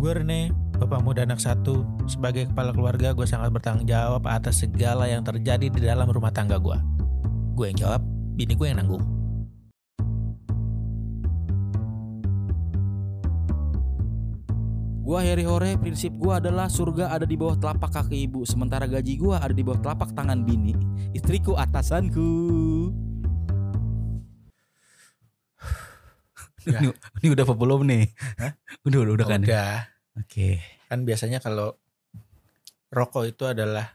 Gue 0.00 0.16
Rene, 0.16 0.48
bapak 0.80 1.04
muda 1.04 1.28
anak 1.28 1.44
satu. 1.44 1.84
Sebagai 2.08 2.48
kepala 2.48 2.72
keluarga, 2.72 3.12
gue 3.12 3.28
sangat 3.28 3.52
bertanggung 3.52 3.84
jawab 3.84 4.24
atas 4.24 4.64
segala 4.64 5.04
yang 5.04 5.20
terjadi 5.20 5.68
di 5.68 5.76
dalam 5.76 6.08
rumah 6.08 6.32
tangga 6.32 6.56
gue. 6.56 6.72
Gue 7.52 7.68
yang 7.68 7.84
jawab, 7.84 8.00
bini 8.32 8.56
gue 8.56 8.64
yang 8.64 8.80
nanggung. 8.80 9.04
Gua 15.04 15.20
Harry 15.26 15.44
Hore, 15.44 15.76
prinsip 15.76 16.16
gua 16.16 16.40
adalah 16.40 16.70
surga 16.70 17.10
ada 17.10 17.26
di 17.26 17.34
bawah 17.34 17.58
telapak 17.58 17.90
kaki 17.90 18.30
ibu, 18.30 18.46
sementara 18.46 18.86
gaji 18.86 19.18
gua 19.18 19.42
ada 19.42 19.50
di 19.50 19.66
bawah 19.66 19.82
telapak 19.82 20.14
tangan 20.16 20.46
bini. 20.46 20.72
Istriku 21.12 21.58
atasanku. 21.58 22.30
Ya. 26.68 26.78
ini, 26.78 26.88
ini 27.24 27.28
udah 27.32 27.44
apa 27.48 27.54
belum 27.56 27.88
nih? 27.88 28.04
Hah? 28.36 28.52
Udah, 28.84 28.98
udah, 29.00 29.12
udah 29.16 29.26
kan? 29.26 29.40
ya? 29.42 29.48
Udah. 29.48 29.99
Oke. 30.18 30.58
Kan 30.90 31.06
biasanya 31.06 31.38
kalau 31.38 31.78
rokok 32.90 33.30
itu 33.30 33.46
adalah 33.46 33.94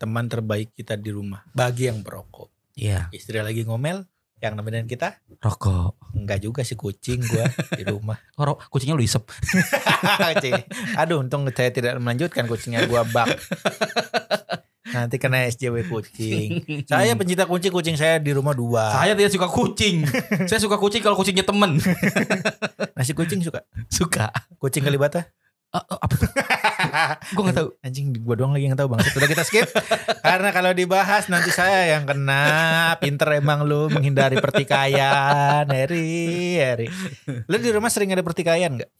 teman 0.00 0.30
terbaik 0.30 0.72
kita 0.72 0.96
di 0.96 1.12
rumah. 1.12 1.44
Bagi 1.52 1.92
yang 1.92 2.00
perokok. 2.00 2.48
Iya, 2.80 3.12
Istri 3.12 3.44
lagi 3.44 3.68
ngomel, 3.68 4.08
yang 4.40 4.56
nemenin 4.56 4.88
kita 4.88 5.20
rokok. 5.44 6.00
enggak 6.16 6.40
juga 6.40 6.64
sih 6.64 6.72
kucing 6.72 7.20
gue 7.20 7.44
di 7.76 7.84
rumah. 7.84 8.16
Oh, 8.40 8.56
kucingnya 8.72 8.96
lu 8.96 9.04
isep. 9.04 9.20
Aduh, 11.00 11.20
untung 11.20 11.44
saya 11.52 11.68
tidak 11.68 12.00
melanjutkan 12.00 12.48
kucingnya 12.48 12.88
gua 12.88 13.04
bak. 13.04 13.36
Nanti 14.90 15.20
kena 15.20 15.44
SJW 15.46 15.86
kucing. 15.86 16.64
Saya 16.88 17.14
pencinta 17.14 17.44
kucing, 17.44 17.70
kucing 17.70 17.94
saya 18.00 18.16
di 18.18 18.32
rumah 18.32 18.56
dua. 18.56 18.90
Saya 18.90 19.12
tidak 19.12 19.30
suka 19.30 19.46
kucing. 19.46 20.08
Saya 20.48 20.58
suka 20.58 20.80
kucing 20.80 21.04
kalau 21.04 21.14
kucingnya 21.14 21.44
temen. 21.46 21.78
Nasi 22.96 23.12
kucing 23.14 23.44
suka. 23.44 23.62
suka. 23.92 24.32
Kucing 24.58 24.82
kalibata? 24.82 25.30
Ah, 25.70 25.86
apa 25.86 26.14
tuh? 26.18 26.26
Gua 27.38 27.42
nggak 27.46 27.58
tahu. 27.62 27.68
Anjing 27.86 28.06
gua 28.26 28.34
doang 28.34 28.50
lagi 28.50 28.66
yang 28.66 28.74
tahu 28.74 28.90
bang. 28.90 29.06
Sudah 29.06 29.28
kita 29.30 29.46
skip. 29.46 29.70
Karena 30.26 30.50
kalau 30.50 30.74
dibahas 30.74 31.30
nanti 31.30 31.54
saya 31.54 31.94
yang 31.94 32.02
kena. 32.10 32.98
Pinter 32.98 33.38
emang 33.38 33.62
lu 33.62 33.86
menghindari 33.86 34.34
pertikaian, 34.42 35.62
Heri, 35.70 36.58
Heri. 36.58 36.86
Lu 37.46 37.56
di 37.62 37.70
rumah 37.70 37.86
sering 37.86 38.10
ada 38.10 38.26
pertikaian 38.26 38.82
nggak? 38.82 38.90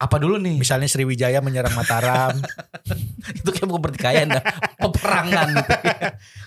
Apa 0.00 0.16
dulu 0.16 0.40
nih? 0.40 0.56
Misalnya 0.56 0.88
Sriwijaya 0.88 1.44
menyerang 1.44 1.76
Mataram. 1.76 2.40
Itu 3.44 3.52
kayak 3.52 3.68
bukan 3.68 3.82
pertikaian 3.84 4.26
dah. 4.32 4.44
Peperangan 4.80 5.46
gitu. 5.60 5.70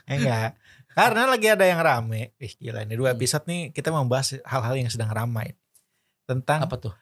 Enggak. 0.09 0.58
Karena 0.98 1.30
lagi 1.30 1.48
ada 1.53 1.66
yang 1.70 1.80
rame. 1.86 2.34
Ih 2.42 2.53
gila 2.58 2.81
ini 2.81 2.98
dua 2.98 3.14
episode 3.14 3.45
nih 3.45 3.70
kita 3.70 3.94
membahas 3.94 4.42
hal-hal 4.42 4.73
yang 4.73 4.90
sedang 4.90 5.14
ramai. 5.14 5.53
Tentang 6.25 6.66
Apa 6.66 6.81
tuh? 6.81 6.94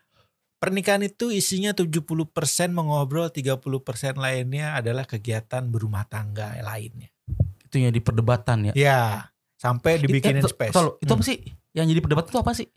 Pernikahan 0.65 0.99
itu 0.99 1.29
isinya 1.29 1.71
70% 1.71 2.25
mengobrol, 2.69 3.29
30% 3.29 3.61
lainnya 4.15 4.73
adalah 4.73 5.05
kegiatan 5.05 5.61
berumah 5.63 6.09
tangga 6.09 6.57
lainnya. 6.59 7.13
Itu 7.61 7.77
yang 7.77 7.93
di 7.93 8.01
perdebatan 8.01 8.69
ya. 8.69 8.73
Ya, 8.73 9.01
sampai 9.55 10.01
dibikinin 10.01 10.41
Itu- 10.41 10.49
space. 10.49 10.73
Tol, 10.73 10.97
itu 10.97 11.05
Hmm. 11.07 11.15
apa 11.15 11.23
sih? 11.23 11.37
Yang 11.71 11.85
jadi 11.93 11.99
perdebatan 12.01 12.29
itu 12.29 12.39
apa 12.41 12.51
sih? 12.51 12.67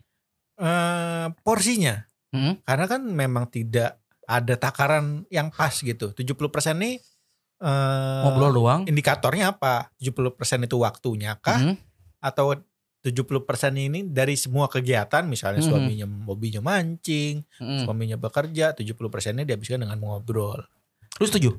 Eh, 0.59 1.27
porsinya. 1.41 1.95
Hmm? 2.29 2.61
Karena 2.61 2.85
kan 2.85 3.01
memang 3.01 3.49
tidak 3.49 3.97
ada 4.23 4.53
takaran 4.53 5.25
yang 5.27 5.49
pas 5.49 5.73
gitu. 5.73 6.13
70% 6.13 6.77
nih 6.77 7.01
eh, 7.59 8.21
Ngobrol 8.23 8.53
doang. 8.53 8.81
indikatornya 8.85 9.51
apa? 9.51 9.91
70% 9.97 10.63
itu 10.63 10.77
waktunya 10.77 11.35
kah? 11.35 11.57
Hmm? 11.57 11.75
atau 12.19 12.51
70% 12.99 13.31
ini 13.75 14.03
dari 14.03 14.35
semua 14.35 14.67
kegiatan 14.67 15.23
misalnya 15.23 15.59
Mhm. 15.59 15.67
suaminya 15.67 16.05
hobinya 16.25 16.61
mancing, 16.61 17.41
Hmm. 17.57 17.87
suaminya 17.87 18.15
bekerja, 18.15 18.75
70%-nya 18.75 19.47
dihabiskan 19.47 19.81
dengan 19.81 19.95
mengobrol. 19.95 20.59
Lu 21.15 21.25
setuju? 21.25 21.55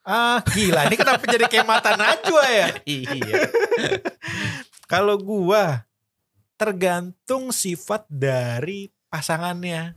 Ah, 0.00 0.40
gila 0.46 0.88
ini 0.88 0.96
kenapa 0.96 1.26
jadi 1.26 1.44
kayak 1.44 1.66
mata 1.66 1.92
najwa 1.94 2.44
ya? 2.46 2.68
Iya. 2.88 3.50
Kalau 4.86 5.18
gua 5.18 5.84
tergantung 6.54 7.50
sifat 7.50 8.04
dari 8.06 8.90
pasangannya 9.08 9.94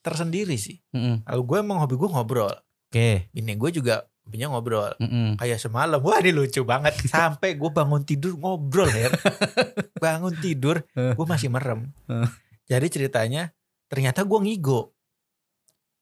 tersendiri 0.00 0.54
sih. 0.54 0.78
Hmm. 0.90 1.22
Kalau 1.22 1.42
gue 1.42 1.58
emang 1.58 1.82
hobi 1.82 1.98
gue 1.98 2.06
ngobrol. 2.06 2.54
Oke. 2.86 3.26
Ini 3.28 3.52
gue 3.52 3.70
juga 3.74 4.06
hobinya 4.26 4.50
ngobrol. 4.50 4.92
Hmm. 4.98 5.38
Kayak 5.38 5.62
semalam, 5.62 6.02
wah 6.02 6.18
ini 6.18 6.34
lucu 6.34 6.66
banget. 6.66 6.98
Sampai 7.14 7.54
gue 7.54 7.70
bangun 7.70 8.02
tidur 8.02 8.34
ngobrol 8.34 8.90
ya. 8.90 9.08
bangun 10.04 10.34
tidur, 10.42 10.82
gue 10.92 11.26
masih 11.26 11.48
merem. 11.48 11.94
Jadi 12.66 12.86
ceritanya, 12.90 13.54
ternyata 13.86 14.26
gue 14.26 14.38
ngigo. 14.42 14.90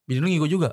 Bini 0.08 0.18
lu 0.20 0.28
ngigo 0.32 0.48
juga? 0.48 0.72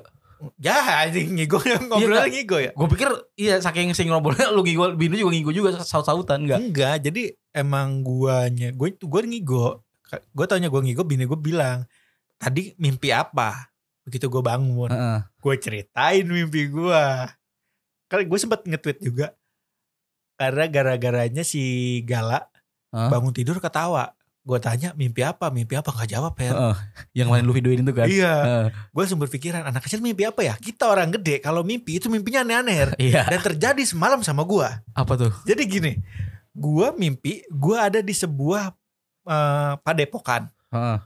Ya, 0.58 1.06
anjing 1.06 1.38
ngigo 1.38 1.62
ngobrol 1.62 2.18
Iya, 2.18 2.26
ngigo 2.34 2.58
ya. 2.58 2.72
Gue 2.74 2.88
pikir 2.90 3.08
iya 3.38 3.62
saking 3.62 3.94
sing 3.94 4.10
ngobrolnya 4.10 4.50
lu 4.50 4.66
ngigo, 4.66 4.96
bini 4.98 5.20
juga 5.20 5.30
ngigo 5.36 5.52
juga 5.54 5.70
saut-sautan 5.84 6.48
enggak? 6.48 6.58
Enggak, 6.58 6.96
jadi 7.04 7.22
emang 7.54 8.02
guanya, 8.02 8.74
gue 8.74 8.96
gue 8.98 9.20
ngigo. 9.28 9.84
Gue 10.34 10.44
taunya 10.48 10.68
gue 10.68 10.80
ngigo, 10.82 11.06
bini 11.06 11.24
gue 11.28 11.38
bilang, 11.38 11.86
tadi 12.36 12.74
mimpi 12.80 13.14
apa? 13.14 13.70
Begitu 14.02 14.26
gue 14.26 14.42
bangun, 14.42 14.90
Heeh. 14.90 15.18
gue 15.30 15.54
ceritain 15.62 16.26
mimpi 16.26 16.66
gue. 16.72 17.04
Kan 18.12 18.28
gue 18.28 18.38
sempat 18.38 18.60
nge-tweet 18.68 19.00
juga. 19.00 19.32
Karena 20.36 20.68
gara-garanya 20.68 21.40
si 21.40 21.62
Gala 22.04 22.44
Hah? 22.92 23.08
bangun 23.08 23.32
tidur 23.32 23.56
ketawa. 23.56 24.12
Gue 24.42 24.58
tanya 24.58 24.90
mimpi 24.98 25.22
apa, 25.22 25.54
mimpi 25.54 25.78
apa 25.78 25.94
gak 25.94 26.10
jawab 26.12 26.34
ya. 26.36 26.50
Heeh. 26.52 26.76
Yang 27.22 27.28
lain 27.30 27.44
lu 27.46 27.54
videoin 27.54 27.80
itu 27.80 27.94
kan? 27.94 28.10
Iya, 28.10 28.34
Heeh. 28.42 28.66
gue 28.90 29.04
sumber 29.06 29.30
pikiran 29.30 29.62
anak 29.64 29.86
kecil 29.86 30.02
mimpi 30.02 30.26
apa 30.26 30.42
ya? 30.42 30.58
Kita 30.58 30.90
orang 30.90 31.14
gede 31.14 31.38
kalau 31.38 31.62
mimpi 31.62 32.02
itu 32.02 32.10
mimpinya 32.10 32.42
aneh-aneh. 32.42 32.98
Iya. 32.98 33.22
dan 33.30 33.38
terjadi 33.38 33.80
semalam 33.86 34.18
sama 34.26 34.42
gue. 34.42 34.66
Apa 34.98 35.14
tuh? 35.14 35.30
Jadi 35.46 35.62
gini, 35.64 35.92
gue 36.52 36.86
mimpi 36.98 37.46
gue 37.48 37.76
ada 37.78 38.02
di 38.02 38.10
sebuah 38.10 38.74
eh, 39.30 39.72
padepokan 39.78 40.50
Heeh. 40.74 40.98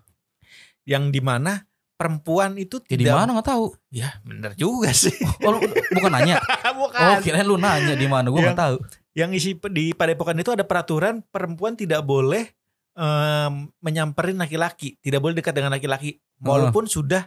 yang 0.89 1.13
di 1.13 1.21
mana 1.21 1.61
perempuan 1.97 2.55
itu 2.61 2.77
Ya 2.87 2.97
di 2.97 3.05
tidak. 3.09 3.17
mana 3.25 3.41
nggak 3.41 3.49
tahu. 3.49 3.67
Ya 3.89 4.21
bener 4.23 4.53
juga 4.55 4.93
sih. 4.93 5.17
Oh, 5.43 5.57
lu, 5.57 5.65
bukan 5.97 6.13
nanya. 6.13 6.37
Bukan. 6.77 7.01
Oh, 7.01 7.17
kirain 7.25 7.49
lu 7.49 7.57
nanya 7.57 7.97
di 7.97 8.05
mana. 8.05 8.29
Gua 8.29 8.53
nggak 8.53 8.61
tahu. 8.61 8.77
Yang 9.17 9.31
isi 9.41 9.51
di 9.73 9.97
padepokan 9.97 10.37
itu 10.37 10.53
ada 10.53 10.61
peraturan 10.61 11.25
perempuan 11.33 11.73
tidak 11.73 12.05
boleh 12.05 12.53
em, 12.93 13.73
menyamperin 13.81 14.37
laki-laki, 14.37 15.01
tidak 15.01 15.25
boleh 15.25 15.33
dekat 15.33 15.57
dengan 15.57 15.73
laki-laki, 15.73 16.21
walaupun 16.37 16.85
sudah 16.85 17.25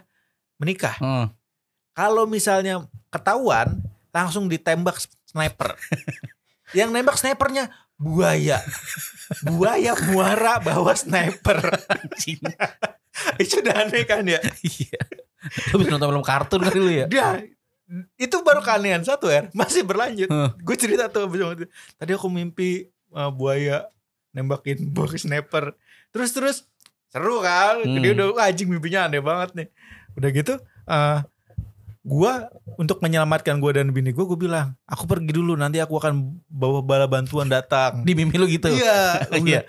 menikah. 0.62 0.94
Heeh. 1.02 1.26
Kalau 1.90 2.30
misalnya 2.30 2.86
ketahuan, 3.10 3.82
langsung 4.14 4.46
ditembak 4.46 5.02
sniper. 5.26 5.74
Yang 6.78 6.88
nembak 6.94 7.18
snipernya 7.18 7.66
buaya. 7.98 8.62
Buaya 9.42 9.98
muara 10.14 10.62
bawa 10.62 10.94
sniper. 10.94 11.58
itu 13.42 13.60
udah 13.60 13.74
aneh 13.86 14.02
kan 14.06 14.22
ya? 14.24 14.40
Iya. 14.66 15.00
Lu 15.72 15.80
bisa 15.80 15.96
nonton 15.96 16.12
film 16.12 16.24
kartun 16.24 16.60
kali 16.60 16.78
lu 16.78 16.92
ya? 16.92 17.06
Dia 17.08 17.26
itu 18.20 18.36
baru 18.46 18.62
keanehan 18.62 19.02
satu 19.02 19.26
ya, 19.26 19.50
masih 19.50 19.82
berlanjut. 19.82 20.30
Huh. 20.30 20.54
Gue 20.62 20.76
cerita 20.78 21.10
tuh. 21.10 21.26
Tadi 21.98 22.12
aku 22.14 22.30
mimpi 22.30 22.86
uh, 23.10 23.32
buaya 23.34 23.90
nembakin 24.30 24.86
buah 24.94 25.10
sniper. 25.18 25.74
Terus 26.14 26.30
terus 26.30 26.56
seru 27.10 27.42
kan? 27.42 27.82
Hmm. 27.82 27.98
Dia 27.98 28.14
udah 28.14 28.26
"Wah, 28.36 28.46
anjing 28.46 28.70
mimpinya 28.70 29.10
aneh 29.10 29.18
banget 29.18 29.50
nih. 29.58 29.68
Udah 30.14 30.28
gitu 30.30 30.54
uh, 30.86 31.18
gua 32.00 32.48
untuk 32.80 33.02
menyelamatkan 33.02 33.58
gua 33.58 33.76
dan 33.76 33.90
bini 33.90 34.14
gua 34.14 34.24
gue 34.30 34.38
bilang, 34.38 34.72
"Aku 34.86 35.04
pergi 35.10 35.34
dulu 35.34 35.58
nanti 35.58 35.82
aku 35.82 35.98
akan 35.98 36.40
bawa 36.48 36.80
bala 36.80 37.06
bantuan 37.10 37.50
datang." 37.50 38.06
Di 38.06 38.14
mimpi 38.14 38.38
lu 38.38 38.46
gitu. 38.46 38.70
Iya, 38.70 39.26
Iya. 39.34 39.66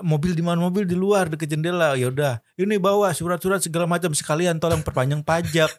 Mobil 0.00 0.32
di 0.32 0.40
mana 0.40 0.56
mobil 0.56 0.88
di 0.88 0.96
luar 0.96 1.28
deket 1.28 1.52
jendela. 1.52 1.92
Ya 2.00 2.08
udah, 2.08 2.40
ini 2.56 2.80
bawa 2.80 3.12
surat-surat 3.12 3.60
segala 3.60 3.84
macam 3.84 4.16
sekalian 4.16 4.56
tolong 4.56 4.80
perpanjang 4.80 5.20
pajak. 5.20 5.68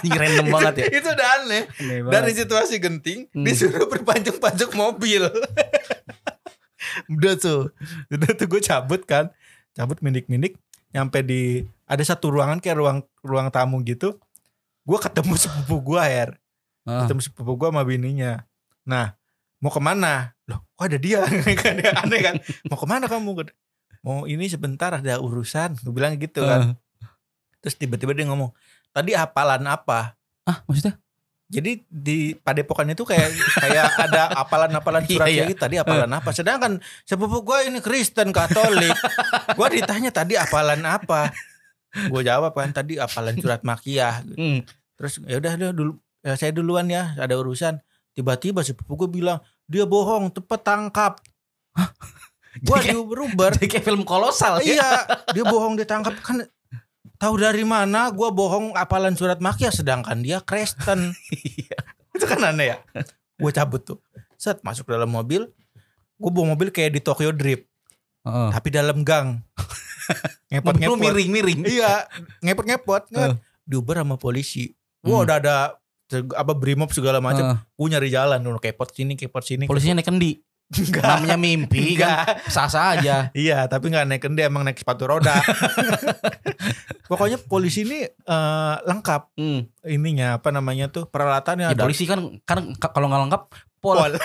Anjing 0.00 0.16
random 0.16 0.46
banget 0.48 0.74
ya. 0.80 0.86
Itu 0.96 1.08
udah 1.12 1.28
aneh. 1.38 1.62
Aneh 1.78 1.98
banget. 2.02 2.12
Dari 2.16 2.32
situasi 2.32 2.74
genting 2.80 3.20
Hmm. 3.36 3.44
disuruh 3.44 3.84
perpanjang 3.84 4.40
pajak 4.40 4.72
mobil. 4.72 5.28
udah 7.14 7.34
tuh. 7.36 7.70
Udah 8.08 8.30
tuh 8.32 8.46
gue 8.48 8.60
cabut 8.64 9.04
kan. 9.04 9.28
Cabut 9.76 10.00
mindik-mindik 10.00 10.56
nyampe 10.92 11.24
di 11.24 11.64
ada 11.88 12.04
satu 12.04 12.28
ruangan 12.28 12.60
kayak 12.60 12.76
ruang 12.76 12.98
ruang 13.24 13.48
tamu 13.48 13.80
gitu. 13.84 14.16
Gue 14.84 14.98
ketemu 14.98 15.36
sepupu 15.36 15.94
gue 15.94 16.00
Her. 16.02 16.36
Ah. 16.84 17.04
Ketemu 17.06 17.20
sepupu 17.22 17.52
gue 17.54 17.68
sama 17.70 17.84
bininya. 17.86 18.44
Nah, 18.82 19.14
mau 19.62 19.70
ke 19.70 19.78
mana? 19.78 20.31
Loh, 20.52 20.60
kok 20.76 20.84
ada 20.84 20.98
dia? 21.00 21.24
kan 21.64 21.74
aneh 21.80 22.20
kan. 22.20 22.34
Mau 22.68 22.76
ke 22.76 22.86
mana 22.86 23.08
kamu? 23.08 23.48
Mau 24.04 24.28
ini 24.28 24.46
sebentar 24.52 24.92
ada 24.92 25.16
urusan. 25.16 25.80
Gue 25.80 25.92
bilang 25.96 26.12
gitu 26.20 26.44
kan. 26.44 26.76
Terus 27.64 27.78
tiba-tiba 27.78 28.12
dia 28.12 28.26
ngomong, 28.28 28.50
tadi 28.92 29.16
hafalan 29.16 29.64
apa? 29.64 30.18
Ah, 30.44 30.60
maksudnya? 30.66 30.98
Jadi 31.52 31.84
di 31.84 32.32
padepokan 32.32 32.88
itu 32.88 33.04
kayak 33.04 33.28
kayak 33.60 33.84
ada 34.08 34.32
apalan-apalan 34.40 35.04
surat 35.04 35.28
Iya, 35.28 35.44
iya. 35.44 35.50
gitu. 35.52 35.60
Tadi 35.60 35.76
apalan 35.76 36.08
apa? 36.08 36.32
Sedangkan 36.32 36.80
sepupu 37.04 37.44
gue 37.44 37.68
ini 37.68 37.84
Kristen 37.84 38.32
Katolik. 38.32 38.96
gue 39.52 39.68
ditanya 39.76 40.08
tadi 40.08 40.40
apalan 40.40 40.80
apa? 40.88 41.28
Gue 42.08 42.24
jawab 42.24 42.56
kan 42.56 42.72
tadi 42.72 42.96
apalan 42.96 43.36
surat 43.36 43.60
makiyah. 43.68 44.24
Hmm. 44.32 44.64
Terus 44.96 45.20
ya 45.28 45.36
udah 45.44 45.52
udah 45.60 45.70
dulu 45.76 45.92
ya 46.24 46.34
saya 46.40 46.56
duluan 46.56 46.88
ya 46.88 47.12
ada 47.20 47.36
urusan. 47.36 47.84
Tiba-tiba 48.16 48.64
sepupu 48.64 49.04
gue 49.04 49.20
bilang 49.20 49.44
dia 49.72 49.84
bohong, 49.84 50.28
cepet 50.28 50.60
tangkap. 50.60 51.16
Gue 51.72 51.80
Jadi 52.70 52.72
kayak- 52.84 52.92
diuber-uber. 52.92 53.50
Jadi 53.56 53.66
kayak 53.66 53.84
film 53.84 54.02
kolosal 54.02 54.60
ya. 54.60 54.76
iya, 54.76 54.90
dia 55.34 55.42
bohong 55.42 55.74
ditangkap 55.74 56.12
kan 56.20 56.44
tahu 57.16 57.38
dari 57.38 57.62
mana 57.62 58.10
gue 58.10 58.28
bohong 58.28 58.74
apalan 58.74 59.14
surat 59.14 59.38
makiyah 59.38 59.70
sedangkan 59.70 60.20
dia 60.20 60.38
Kristen. 60.38 61.16
Iya. 61.32 61.78
Itu 62.12 62.28
kan 62.28 62.44
aneh 62.44 62.66
ya. 62.68 62.78
Gue 63.34 63.48
cabut 63.50 63.80
tuh. 63.80 63.98
Set 64.36 64.60
masuk 64.60 64.84
dalam 64.86 65.08
mobil. 65.08 65.48
Gue 66.14 66.30
bawa 66.30 66.52
mobil 66.52 66.68
kayak 66.68 66.92
di 66.92 67.00
Tokyo 67.00 67.32
Drift, 67.32 67.64
Heeh. 68.22 68.48
tapi 68.52 68.68
dalam 68.68 69.00
gang. 69.02 69.40
ngepot 70.46 70.76
ngepot. 70.76 70.98
miring-miring. 71.00 71.64
Iya, 71.64 72.04
ngepot 72.38 72.62
ngepot. 72.64 73.02
Heeh. 73.10 73.34
Diuber 73.64 73.96
sama 73.96 74.14
polisi. 74.14 74.70
Wah 75.00 75.18
Hmm. 75.18 75.24
udah 75.24 75.36
ada 75.38 75.56
apa 76.12 76.52
brimob 76.52 76.90
segala 76.90 77.18
macam. 77.18 77.42
Heeh. 77.42 77.56
Gue 77.72 77.86
nyari 77.88 78.08
jalan 78.08 78.38
dulu 78.38 78.56
kepot 78.56 78.88
sini, 78.88 79.14
kepot 79.14 79.40
sini. 79.40 79.64
Polisinya 79.64 79.98
naik 79.98 80.06
kendi. 80.06 80.32
Enggak. 80.72 81.04
Namanya 81.04 81.36
mimpi 81.36 81.94
kan. 81.94 82.24
Enggak. 82.24 82.48
Sah-sah 82.48 82.96
aja. 82.96 83.16
Iya, 83.36 83.64
tapi 83.66 83.88
nggak 83.88 84.04
naik 84.08 84.22
kendi, 84.22 84.40
emang 84.40 84.64
naik 84.64 84.76
sepatu 84.76 85.04
roda. 85.04 85.36
Pokoknya 87.10 87.36
polisi 87.38 87.84
ini 87.84 88.08
eh, 88.08 88.74
lengkap 88.80 89.36
Hmm. 89.36 89.68
ininya 89.84 90.40
apa 90.40 90.48
namanya 90.48 90.88
tuh 90.88 91.04
peralatannya 91.04 91.68
Ya, 91.68 91.72
ada 91.76 91.84
polisi 91.84 92.08
kan 92.08 92.24
kan 92.48 92.72
kalau 92.78 93.12
nggak 93.12 93.22
lengkap 93.28 93.42
pol. 93.80 93.96
pol. 94.00 94.12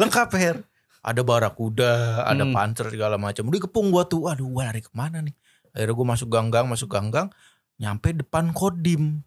lengkap 0.00 0.30
her. 0.38 0.56
Ada 1.02 1.20
barakuda, 1.26 2.22
ada 2.22 2.46
Hmm. 2.46 2.54
pancer 2.54 2.86
segala 2.88 3.18
macam. 3.18 3.42
Udah 3.42 3.60
kepung 3.60 3.90
gua 3.90 4.06
tuh. 4.06 4.30
Aduh, 4.30 4.46
gua 4.48 4.70
lari 4.70 4.78
ke 4.78 4.92
mana 4.94 5.18
nih? 5.18 5.34
Akhirnya 5.74 5.92
gua 5.92 6.06
masuk 6.06 6.28
ganggang, 6.30 6.64
masuk 6.70 6.86
ganggang, 6.86 7.26
nyampe 7.74 8.14
depan 8.14 8.54
kodim. 8.54 9.26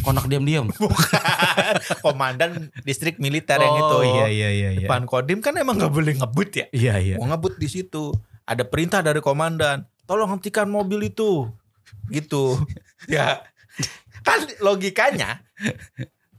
Konak 0.00 0.26
diam-diam. 0.26 0.68
Bukan 0.82 1.22
komandan 2.00 2.68
distrik 2.82 3.16
militer 3.16 3.56
yang 3.56 3.76
itu. 3.76 3.96
iya 4.04 4.26
iya 4.28 4.48
iya. 4.50 4.68
Depan 4.82 5.04
kodim 5.04 5.40
kan 5.40 5.56
emang 5.56 5.76
nggak 5.76 5.92
boleh 5.92 6.14
ngebut 6.14 6.50
ya. 6.52 6.66
Iya 6.70 6.94
iya. 6.98 7.14
Mau 7.16 7.26
ngebut 7.26 7.56
di 7.56 7.66
situ. 7.66 8.12
Ada 8.44 8.62
perintah 8.62 9.00
dari 9.00 9.18
komandan. 9.18 9.86
Tolong 10.04 10.30
hentikan 10.30 10.68
mobil 10.68 11.06
itu. 11.06 11.50
Gitu. 12.08 12.60
ya. 13.12 13.42
Kan 14.22 14.46
logikanya 14.58 15.42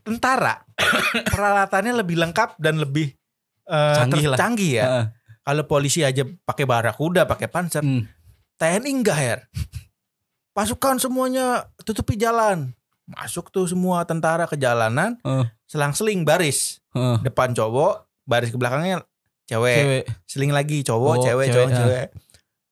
tentara 0.03 0.63
peralatannya 1.33 1.99
lebih 1.99 2.15
lengkap 2.19 2.55
dan 2.59 2.79
lebih 2.79 3.11
eh, 3.65 3.95
Canggih 3.99 4.25
lah. 4.31 4.37
canggih 4.37 4.71
ya. 4.79 4.83
Heeh. 4.85 5.05
Kalau 5.43 5.63
polisi 5.63 6.03
aja 6.03 6.27
pakai 6.43 6.67
barakuda, 6.67 7.23
pakai 7.23 7.47
panser, 7.47 7.79
Hmm. 7.79 8.03
TNI 8.59 8.91
enggak 8.91 9.15
her. 9.15 9.39
Pasukan 10.51 10.97
semuanya 10.97 11.71
tutupi 11.85 12.17
jalan. 12.17 12.73
Masuk 13.07 13.47
tuh 13.49 13.63
semua 13.65 14.03
tentara 14.03 14.43
ke 14.45 14.53
jalanan, 14.53 15.15
Eh. 15.21 15.47
selang-seling 15.63 16.21
baris. 16.21 16.83
Heeh. 16.91 17.23
Depan 17.23 17.51
cowok, 17.51 18.03
baris 18.23 18.51
ke 18.51 18.57
belakangnya 18.57 19.07
cewek. 19.45 19.77
Cewek. 19.79 20.03
Seling 20.25 20.51
lagi 20.51 20.83
cowok, 20.83 21.13
Oh, 21.13 21.23
cewek, 21.23 21.47
cewek, 21.47 21.55
cowok, 21.55 21.69
ah. 21.69 21.77
cewek. 21.79 22.07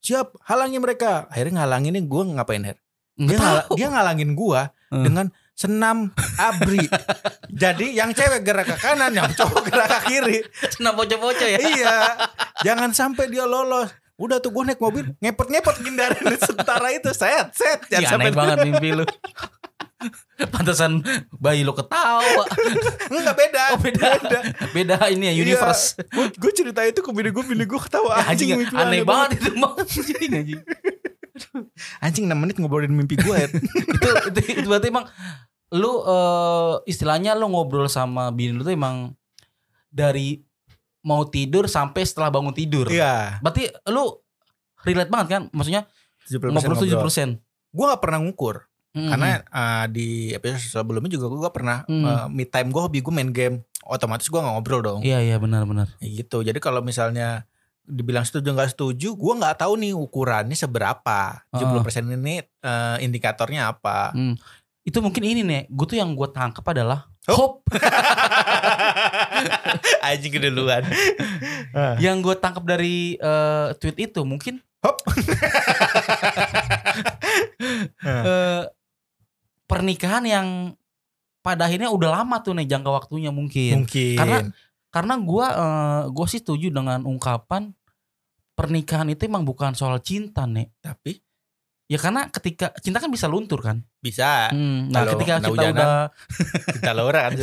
Siap, 0.01 0.27
halangi 0.43 0.77
mereka. 0.77 1.25
Akhirnya 1.27 1.63
ngalanginnya 1.63 2.03
gue 2.03 2.23
ngapain 2.35 2.63
her? 2.63 2.77
Dia, 3.15 3.39
tahu. 3.39 3.79
dia 3.79 3.87
ngalangin 3.87 4.35
gua 4.35 4.75
Hmm. 4.91 5.01
dengan 5.01 5.25
senam 5.55 6.11
abri. 6.35 6.83
Jadi 7.63 7.95
yang 7.95 8.11
cewek 8.11 8.43
gerak 8.43 8.67
ke 8.67 8.77
kanan, 8.77 9.15
yang 9.15 9.31
cowok 9.31 9.65
gerak 9.65 9.87
ke 9.87 9.99
kiri. 10.05 10.37
Senam 10.69 10.93
bocah-bocah 10.93 11.47
ya. 11.47 11.57
iya. 11.57 11.95
Jangan 12.61 12.91
sampai 12.91 13.31
dia 13.31 13.47
lolos. 13.47 13.87
Udah 14.15 14.39
tuh 14.39 14.47
gue 14.49 14.63
naik 14.63 14.79
mobil 14.79 15.11
ngepet-ngepet 15.17 15.75
ngindarin 15.81 16.39
tentara 16.39 16.87
itu 16.87 17.11
set 17.11 17.51
set 17.51 17.83
jangan 17.91 17.99
aneh 17.99 18.07
sampai 18.07 18.31
banget 18.31 18.57
mimpi 18.63 18.89
lu. 18.93 19.03
Pantesan 20.53 21.01
bayi 21.35 21.61
lu 21.61 21.71
ketawa. 21.71 22.43
enggak 23.09 23.35
beda 23.35 23.61
Oh 23.73 23.79
beda. 23.79 24.07
Beda 24.71 24.95
ini 25.09 25.29
ya 25.29 25.33
universe. 25.35 25.97
gue 26.13 26.51
cerita 26.51 26.81
itu 26.81 26.99
ke 26.99 27.11
bini 27.11 27.29
gue 27.29 27.43
bini 27.43 27.63
gue 27.63 27.79
ketawa 27.79 28.21
Ya, 28.21 28.31
anjing 28.31 28.49
mimpi 28.53 28.71
lu 28.71 28.79
aneh 28.79 29.01
banget 29.01 29.29
itu 29.39 29.51
mah. 29.55 29.73
Anjing 29.75 30.31
anjing. 30.31 30.61
anjing 31.99 32.25
6 32.25 32.31
menit 32.31 32.55
ngobrolin 32.55 32.87
mimpi 32.89 33.19
gue 33.19 33.35
ya 33.35 33.47
itu, 33.51 34.07
itu 34.31 34.39
itu 34.63 34.67
berarti 34.71 34.87
emang 34.87 35.03
lu 35.75 35.99
eh, 35.99 36.73
istilahnya 36.87 37.35
lu 37.35 37.51
ngobrol 37.51 37.91
sama 37.91 38.31
bini 38.31 38.55
lu 38.55 38.63
tuh 38.63 38.71
emang 38.71 39.11
dari 39.91 40.39
mau 41.03 41.21
tidur 41.27 41.69
sampai 41.69 42.01
setelah 42.01 42.33
bangun 42.33 42.49
tidur. 42.49 42.87
iya 42.89 43.37
Berarti 43.39 43.67
lu 43.87 44.09
relate 44.81 45.11
banget 45.11 45.27
kan? 45.29 45.41
Maksudnya 45.51 45.85
70% 46.25 46.49
ngobrol 46.49 46.77
tujuh 46.81 46.97
persen. 46.97 47.29
gue 47.69 47.83
gak 47.85 48.01
pernah 48.01 48.23
ngukur 48.23 48.63
karena 48.95 49.43
uh, 49.45 49.85
di 49.85 50.31
episode 50.31 50.63
sebelumnya 50.63 51.11
juga 51.11 51.27
gue 51.27 51.51
pernah 51.51 51.83
Hmm. 51.83 52.01
uh, 52.01 52.25
mid 52.27 52.47
time 52.47 52.67
gue 52.67 52.79
hobi 52.79 52.99
gue 52.99 53.11
main 53.11 53.27
game 53.27 53.55
otomatis 53.83 54.23
gue 54.25 54.35
gak 54.35 54.49
ngobrol 54.49 54.79
dong 54.79 54.99
Iya 55.01 55.19
iya 55.19 55.35
benar 55.35 55.63
benar. 55.63 55.91
Ya 55.99 56.07
gitu 56.15 56.39
jadi 56.39 56.55
kalau 56.57 56.79
misalnya 56.79 57.43
dibilang 57.83 58.23
setuju 58.23 58.49
nggak 58.49 58.71
setuju 58.71 59.13
gue 59.13 59.33
nggak 59.35 59.59
tahu 59.59 59.75
nih 59.77 59.91
ukurannya 59.91 60.53
seberapa 60.53 61.43
70% 61.51 62.13
ini 62.13 62.39
uh, 62.61 62.97
indikatornya 62.97 63.69
apa 63.69 64.09
Hmm. 64.11 64.33
Itu 64.81 65.01
mungkin 65.01 65.21
ini 65.21 65.41
nih, 65.41 65.61
gue 65.65 65.83
tuh 65.83 65.97
yang 65.97 66.13
gue 66.13 66.29
tangkap 66.29 66.61
adalah 66.63 67.09
Hop. 67.25 67.65
hope. 67.65 67.73
anjing 70.05 70.29
keduluan 70.31 70.85
yang 72.05 72.21
gue 72.21 72.33
tangkap 72.37 72.61
dari 72.61 73.17
eh, 73.17 73.67
tweet 73.75 73.97
itu 74.05 74.21
mungkin 74.21 74.61
Hop. 74.81 75.01
eh, 78.05 78.61
pernikahan 79.65 80.23
yang 80.23 80.47
pada 81.41 81.65
akhirnya 81.65 81.89
udah 81.89 82.21
lama 82.21 82.41
tuh 82.41 82.53
nih 82.53 82.65
jangka 82.65 82.89
waktunya 82.89 83.29
mungkin. 83.29 83.83
mungkin 83.83 84.17
Karena- 84.17 84.45
Karena 84.89 85.19
gue 85.19 85.45
eh, 85.45 86.01
gue 86.07 86.25
sih 86.25 86.39
setuju 86.39 86.71
dengan 86.71 87.03
ungkapan 87.03 87.75
pernikahan 88.53 89.11
itu 89.11 89.27
emang 89.27 89.43
bukan 89.43 89.73
soal 89.73 89.99
cinta 89.99 90.47
nih. 90.47 90.71
tapi 90.79 91.19
Ya 91.85 92.01
karena 92.01 92.25
ketika 92.27 92.73
cinta 92.81 92.97
kan 92.97 93.13
bisa 93.13 93.29
luntur 93.29 93.61
kan. 93.61 93.85
bisa 94.01 94.49
Hmm, 94.49 94.89
nah 94.89 95.05
Kalau 95.05 95.11
ketika 95.13 95.33
kita 95.37 95.49
hujanan, 95.51 95.75
udah 95.75 95.97
kita 96.71 96.91
Laura 96.97 97.19
kan 97.29 97.33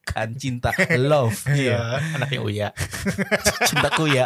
kan 0.00 0.28
cinta 0.32 0.72
love 0.96 1.36
iya 1.60 2.00
anaknya 2.16 2.40
Uya 2.40 2.68
cintaku 3.68 4.08
ya. 4.08 4.24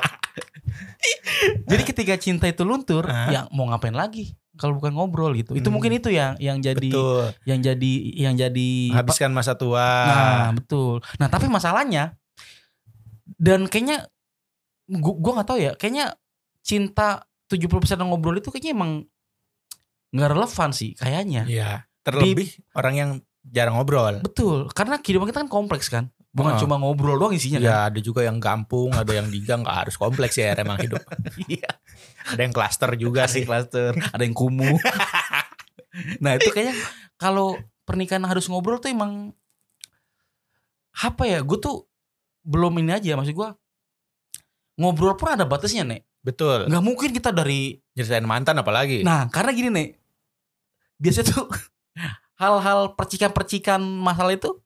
Jadi 1.71 1.83
ketika 1.83 2.15
cinta 2.15 2.47
itu 2.47 2.63
luntur, 2.63 3.07
Hah? 3.07 3.27
ya 3.29 3.41
mau 3.51 3.67
ngapain 3.67 3.95
lagi? 3.95 4.39
Kalau 4.55 4.79
bukan 4.79 4.95
ngobrol 4.95 5.35
gitu. 5.35 5.59
Itu 5.59 5.69
Hmm. 5.69 5.79
mungkin 5.79 5.99
itu 5.99 6.15
yang 6.15 6.39
yang 6.39 6.63
jadi 6.63 6.79
betul 6.79 7.35
yang 7.43 7.59
jadi 7.59 7.93
yang 8.15 8.35
jadi 8.39 8.71
habiskan 8.95 9.35
masa 9.35 9.59
tua 9.59 9.83
Nah, 10.07 10.55
betul. 10.55 11.03
Nah, 11.19 11.27
tapi 11.27 11.51
masalahnya 11.51 12.15
dan 13.41 13.67
kayaknya 13.67 14.07
gua, 14.87 15.15
gua 15.19 15.33
nggak 15.41 15.49
tahu 15.49 15.59
ya, 15.59 15.73
kayaknya 15.75 16.15
cinta 16.63 17.27
70% 17.51 17.99
yang 17.99 18.09
ngobrol 18.15 18.39
itu 18.39 18.49
kayaknya 18.55 18.73
emang 18.79 18.91
nggak 20.15 20.31
relevan 20.31 20.71
sih 20.71 20.95
kayaknya. 20.95 21.43
Iya 21.51 21.71
terlebih 22.05 22.61
orang 22.77 22.95
yang 22.95 23.11
jarang 23.45 23.77
ngobrol 23.77 24.21
Betul, 24.23 24.69
karena 24.73 25.01
kehidupan 25.01 25.29
kita 25.33 25.43
kan 25.45 25.51
kompleks 25.51 25.89
kan. 25.91 26.14
Bukan 26.35 26.59
Heeh. 26.59 26.63
cuma 26.67 26.83
ngobrol 26.83 27.15
doang 27.15 27.31
isinya 27.31 27.63
kan. 27.63 27.67
ya 27.71 27.77
ada 27.87 28.01
juga 28.03 28.27
yang 28.27 28.43
kampung 28.43 28.91
ada 28.91 29.07
yang 29.15 29.31
di 29.31 29.39
gang 29.39 29.63
nggak 29.63 29.87
harus 29.87 29.95
kompleks 29.95 30.35
ya 30.35 30.51
emang 30.59 30.83
hidup 30.83 30.99
Iya. 31.47 31.71
ada 32.27 32.41
yang 32.43 32.51
klaster 32.51 32.91
juga 32.99 33.31
sih 33.31 33.47
cluster, 33.47 33.95
ada 33.95 34.19
yang 34.19 34.35
kumuh. 34.35 34.75
nah, 36.25 36.35
itu 36.35 36.51
kayaknya 36.51 36.75
kalau 37.15 37.55
pernikahan 37.87 38.27
harus 38.27 38.51
ngobrol 38.51 38.83
tuh 38.83 38.91
emang 38.91 39.31
apa 40.95 41.23
ya? 41.23 41.39
Gue 41.47 41.63
tuh 41.63 41.87
belum 42.45 42.77
ini 42.85 42.93
aja 42.93 43.17
maksud 43.17 43.33
gua 43.33 43.57
ngobrol 44.77 45.17
pun 45.17 45.33
ada 45.33 45.49
batasnya 45.49 45.83
nek 45.83 46.05
betul 46.21 46.69
nggak 46.69 46.85
mungkin 46.85 47.11
kita 47.17 47.33
dari 47.33 47.81
nyeritain 47.97 48.29
mantan 48.29 48.61
apalagi 48.61 49.01
nah 49.01 49.33
karena 49.33 49.51
gini 49.57 49.69
nek 49.73 49.89
biasanya 51.01 51.33
tuh 51.33 51.49
hal-hal 52.43 52.93
percikan-percikan 52.93 53.81
masalah 53.81 54.37
itu 54.37 54.61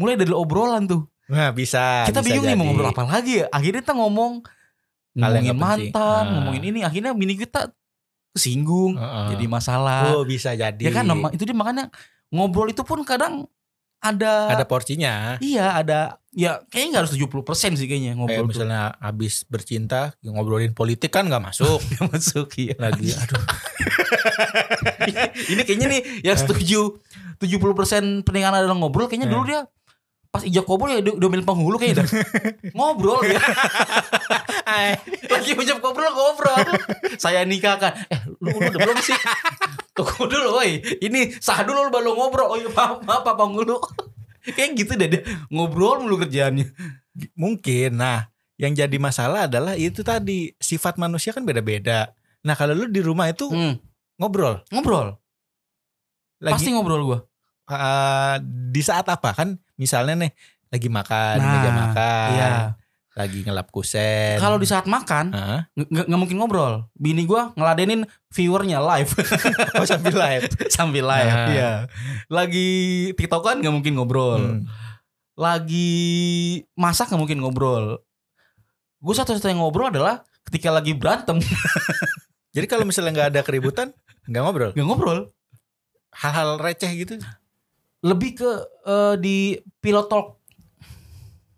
mulai 0.00 0.16
dari 0.16 0.32
obrolan 0.32 0.88
tuh. 0.88 1.04
Nah 1.28 1.52
bisa 1.52 2.08
kita 2.08 2.18
bisa 2.18 2.32
bingung 2.32 2.42
nih 2.42 2.52
mau 2.52 2.64
jadi. 2.64 2.68
ngobrol 2.72 2.88
apa 2.88 3.00
lagi 3.04 3.32
ya? 3.38 3.44
Akhirnya 3.48 3.80
kita 3.80 3.92
ngomong 3.92 4.32
ngomongin 5.12 5.54
mantan 5.54 6.22
Ah. 6.24 6.30
ngomongin 6.32 6.62
ini. 6.66 6.80
Akhirnya 6.80 7.12
bini 7.12 7.36
kita 7.36 7.68
kesinggung 8.30 8.96
Heeh. 8.96 9.26
jadi 9.36 9.44
masalah. 9.46 10.10
Oh 10.10 10.24
bisa 10.24 10.50
jadi. 10.52 10.80
Ya 10.80 10.90
kan 10.90 11.04
itu 11.30 11.42
dia 11.42 11.52
makanya 11.52 11.90
ngobrol 12.30 12.66
itu 12.66 12.80
pun 12.80 13.04
kadang 13.04 13.44
ada, 14.00 14.48
ada 14.48 14.64
porsinya. 14.64 15.36
Iya 15.38 15.76
ada 15.76 16.16
ya 16.32 16.56
kayaknya 16.66 16.88
nggak 16.90 17.02
harus 17.04 17.12
70% 17.12 17.76
sih 17.76 17.84
kayaknya 17.84 18.10
kayak 18.10 18.16
ngobrol 18.16 18.40
tuh. 18.40 18.48
misalnya 18.48 18.82
habis 18.96 19.44
bercinta 19.44 20.14
ngobrolin 20.24 20.72
politik 20.72 21.10
kan 21.10 21.26
nggak 21.26 21.42
masuk. 21.44 21.78
Nggak 21.90 22.06
masuk 22.08 22.48
iya. 22.56 22.74
Lagi 22.74 23.12
aduh. 23.12 23.42
Ini 25.52 25.62
kayaknya 25.62 25.86
nih 25.90 26.00
yang 26.24 26.34
setuju 26.34 26.96
70% 27.38 28.22
pernikahan 28.22 28.54
adalah 28.56 28.74
ngobrol 28.74 29.04
kayaknya 29.04 29.28
Eh. 29.28 29.32
dulu 29.32 29.42
dia 29.44 29.60
pas 30.30 30.42
ijak 30.42 30.62
kabul 30.62 30.86
ya 30.86 31.02
udah 31.02 31.28
milih 31.28 31.42
penghulu 31.42 31.74
kayaknya 31.74 32.02
dah. 32.02 32.08
ngobrol 32.70 33.18
ya 33.26 33.42
lagi 35.26 35.50
ijak 35.52 35.82
ngobrol 35.82 36.06
ngobrol 36.08 36.54
saya 37.18 37.42
nikahkan 37.42 37.92
eh 38.08 38.20
Lu 38.38 38.56
udah 38.56 38.78
belum 38.80 38.98
sih? 39.04 39.12
Tunggu 39.92 40.24
dulu, 40.24 40.56
woi. 40.56 40.80
Ini 40.96 41.36
sah 41.36 41.60
dulu 41.60 41.84
lu 41.84 41.90
baru 41.92 42.16
ngobrol. 42.16 42.48
Oh 42.48 42.56
iya, 42.56 42.72
maaf, 42.72 43.04
mulu. 43.46 43.76
Kayak 44.48 44.70
gitu 44.80 44.92
deh 44.96 45.08
dia. 45.12 45.20
Ngobrol 45.52 46.00
mulu 46.00 46.16
kerjaannya. 46.16 46.72
Mungkin. 47.36 48.00
Nah, 48.00 48.32
yang 48.56 48.72
jadi 48.72 48.96
masalah 48.96 49.44
adalah 49.44 49.76
itu 49.76 50.00
tadi 50.00 50.56
sifat 50.56 50.96
manusia 50.96 51.36
kan 51.36 51.44
beda-beda. 51.44 52.16
Nah, 52.40 52.56
kalau 52.56 52.72
lu 52.72 52.88
di 52.88 53.04
rumah 53.04 53.28
itu 53.28 53.44
Hmm, 53.52 53.76
ngobrol 54.16 54.64
ngobrol. 54.72 55.20
lagi 56.40 56.56
Pasti 56.56 56.72
ngobrol 56.72 57.02
gua. 57.04 57.18
eh, 57.68 58.36
di 58.72 58.80
saat 58.80 59.04
apa 59.04 59.36
kan? 59.36 59.60
Misalnya 59.80 60.28
nih 60.28 60.30
lagi 60.68 60.86
makan, 60.86 61.34
di 61.40 61.46
meja 61.48 61.70
makan, 61.72 62.28
Iya. 62.30 62.50
lagi 63.16 63.38
ngelap 63.42 63.72
kusen. 63.72 64.36
Kalau 64.36 64.60
di 64.60 64.68
saat 64.68 64.84
makan 64.84 65.32
nggak 65.74 66.04
nggak 66.06 66.20
mungkin 66.20 66.36
ngobrol. 66.36 66.86
Bini 66.92 67.24
gua 67.24 67.50
ngeladenin 67.56 68.04
viewernya 68.30 68.78
live 68.78 69.10
oh 69.80 69.86
sambil 69.88 70.14
live. 70.14 70.46
sambil 70.76 71.04
live. 71.08 71.32
Nah. 71.32 71.48
Iya. 71.50 71.72
Lagi 72.28 72.68
tiktokan 73.16 73.64
nggak 73.64 73.74
mungkin 73.74 73.96
ngobrol. 73.96 74.38
Hmm. 74.38 74.68
Lagi 75.34 75.90
masak 76.76 77.08
nggak 77.10 77.20
mungkin 77.24 77.40
ngobrol. 77.40 78.04
Gue 79.00 79.14
satu-satunya 79.16 79.56
ngobrol 79.56 79.88
adalah 79.88 80.20
ketika 80.44 80.68
lagi 80.68 80.92
berantem 80.92 81.40
Jadi 82.54 82.66
kalau 82.68 82.84
misalnya 82.84 83.16
nggak 83.16 83.28
ada 83.32 83.40
keributan, 83.40 83.88
nggak 84.28 84.42
ngobrol. 84.44 84.70
nggak 84.76 84.86
ngobrol. 84.86 85.20
Hal-hal 86.12 86.58
receh 86.58 86.90
gitu. 86.92 87.16
Lebih 88.00 88.30
ke 88.34 88.50
eh, 88.86 89.14
di 89.16 89.36
pilot 89.78 90.06
talk. 90.06 90.26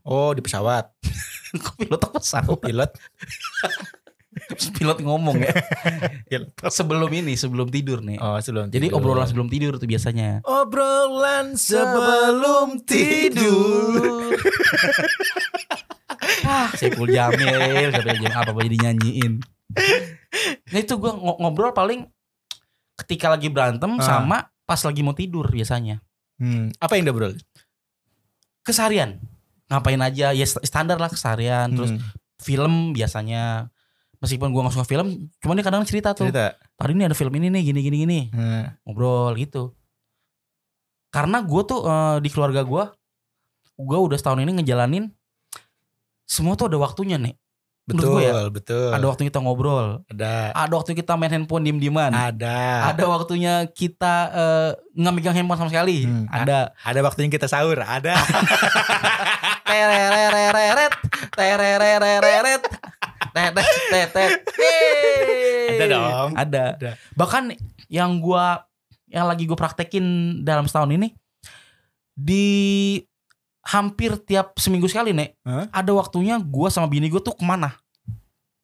Oh 0.03 0.33
di 0.33 0.41
pesawat. 0.41 0.91
Kok 1.55 1.75
pilot 1.79 1.97
talk 1.97 2.13
Oh 2.13 2.19
pesawat? 2.19 2.59
pilot. 2.59 2.91
pilot 4.73 4.99
ngomong 4.99 5.39
ya. 5.39 5.53
Sebelum 6.73 7.07
ini, 7.13 7.37
sebelum 7.37 7.69
tidur 7.69 8.01
nih. 8.01 8.17
Oh 8.17 8.39
sebelum 8.39 8.69
Jadi 8.69 8.89
tidur. 8.89 8.99
obrolan 8.99 9.27
sebelum 9.29 9.47
tidur 9.47 9.77
tuh 9.77 9.85
biasanya. 9.85 10.41
Obrolan 10.43 11.53
sebelum 11.55 12.81
tidur. 12.83 14.33
ah, 16.49 16.73
Saiful 16.73 17.07
Jamil, 17.07 17.93
Saiful 17.93 18.17
Jamil 18.17 18.33
apa 18.33 18.51
jadi 18.63 18.77
nyanyiin. 18.89 19.33
Nah 20.73 20.79
itu 20.81 20.95
gue 20.97 21.13
ngobrol 21.13 21.71
paling 21.71 22.09
ketika 22.99 23.29
lagi 23.29 23.47
berantem 23.47 23.95
Ah. 24.01 24.03
sama 24.03 24.37
pas 24.65 24.81
lagi 24.81 25.05
mau 25.05 25.13
tidur 25.13 25.45
biasanya. 25.45 26.01
Hmm, 26.43 26.75
apa 26.77 26.99
yang 26.99 27.07
ngobrol? 27.07 27.39
Kesarian. 28.63 29.19
Ngapain 29.67 30.01
aja 30.01 30.31
ya 30.31 30.43
st- 30.43 30.63
standar 30.63 30.99
lah 30.99 31.07
kesarian. 31.07 31.71
Terus 31.71 31.95
Hmm, 31.95 32.03
film 32.39 32.75
biasanya. 32.91 33.71
Meskipun 34.19 34.51
gue 34.51 34.61
gak 34.61 34.71
suka 34.73 34.87
film, 34.87 35.09
cuman 35.39 35.55
dia 35.55 35.67
kadang 35.67 35.83
cerita 35.83 36.15
tuh. 36.15 36.31
cerita. 36.31 36.55
Tadi 36.55 36.95
ini 36.95 37.03
ada 37.03 37.15
film 37.15 37.35
ini 37.35 37.51
nih, 37.51 37.63
gini 37.65 37.81
gini 37.81 37.97
gini. 38.01 38.21
Hmm, 38.31 38.71
Ngobrol 38.83 39.35
gitu. 39.35 39.75
Karena 41.11 41.43
gue 41.43 41.63
tuh 41.63 41.83
eh, 41.83 42.17
di 42.19 42.31
keluarga 42.31 42.63
gue, 42.63 42.85
gue 43.77 43.99
udah 43.99 44.15
setahun 44.15 44.39
ini 44.39 44.59
ngejalanin 44.59 45.11
semua 46.23 46.55
tuh 46.55 46.71
ada 46.71 46.79
waktunya 46.79 47.19
nih. 47.19 47.35
Betul, 47.97 48.13
gua 48.17 48.21
ya, 48.23 48.41
betul. 48.49 48.91
Ada 48.93 49.07
waktu 49.09 49.23
kita 49.29 49.39
ngobrol, 49.43 50.01
ada. 50.09 50.53
ada 50.53 50.73
waktu 50.77 50.93
kita 50.97 51.13
main 51.17 51.33
handphone 51.33 51.65
diem-dieman. 51.67 52.13
Ada. 52.13 52.93
Ada 52.95 53.05
waktunya 53.09 53.67
kita 53.69 54.15
eh, 54.33 54.71
nggak 54.97 55.13
megang 55.13 55.37
handphone 55.37 55.59
sama 55.61 55.71
sekali. 55.71 56.09
Hmm, 56.09 56.27
Ada. 56.29 56.73
Ada 56.85 57.01
waktunya 57.05 57.29
kita 57.29 57.47
sahur. 57.47 57.81
Ada. 57.81 58.17
Tererereret, 59.73 60.93
tererereret, 61.33 62.63
tetet, 63.33 63.67
tetet. 63.89 64.33
Ada 65.81 65.85
dong. 65.89 66.31
Ada. 66.37 66.65
Ada. 66.77 66.91
Bahkan 67.17 67.57
yang 67.89 68.21
gua 68.21 68.69
yang 69.13 69.29
lagi 69.29 69.45
gue 69.45 69.57
praktekin 69.57 70.05
dalam 70.41 70.65
setahun 70.65 70.89
ini 70.97 71.13
di 72.17 72.45
hampir 73.63 74.17
tiap 74.25 74.57
seminggu 74.59 74.89
sekali 74.89 75.15
nek 75.15 75.39
Hah? 75.45 75.69
ada 75.71 75.93
waktunya 75.95 76.41
gua 76.41 76.73
sama 76.73 76.89
bini 76.91 77.07
gue 77.13 77.21
tuh 77.23 77.37
ke 77.37 77.45
mana 77.45 77.77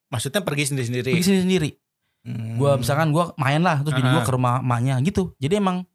Maksudnya 0.09 0.41
pergi 0.41 0.63
sendiri-sendiri. 0.67 1.11
pergi 1.11 1.25
sendiri 1.25 1.43
sendiri 1.43 1.71
Hmm. 2.19 2.59
Gua 2.59 2.75
misalkan 2.75 3.09
gua 3.09 3.31
main 3.35 3.57
lah 3.57 3.79
terus 3.79 3.95
bini 3.95 4.03
Ah. 4.05 4.13
gua 4.13 4.23
ke 4.23 4.31
rumah 4.31 4.59
emaknya 4.59 4.99
gitu 4.99 5.31
jadi 5.35 5.55
emang 5.57 5.87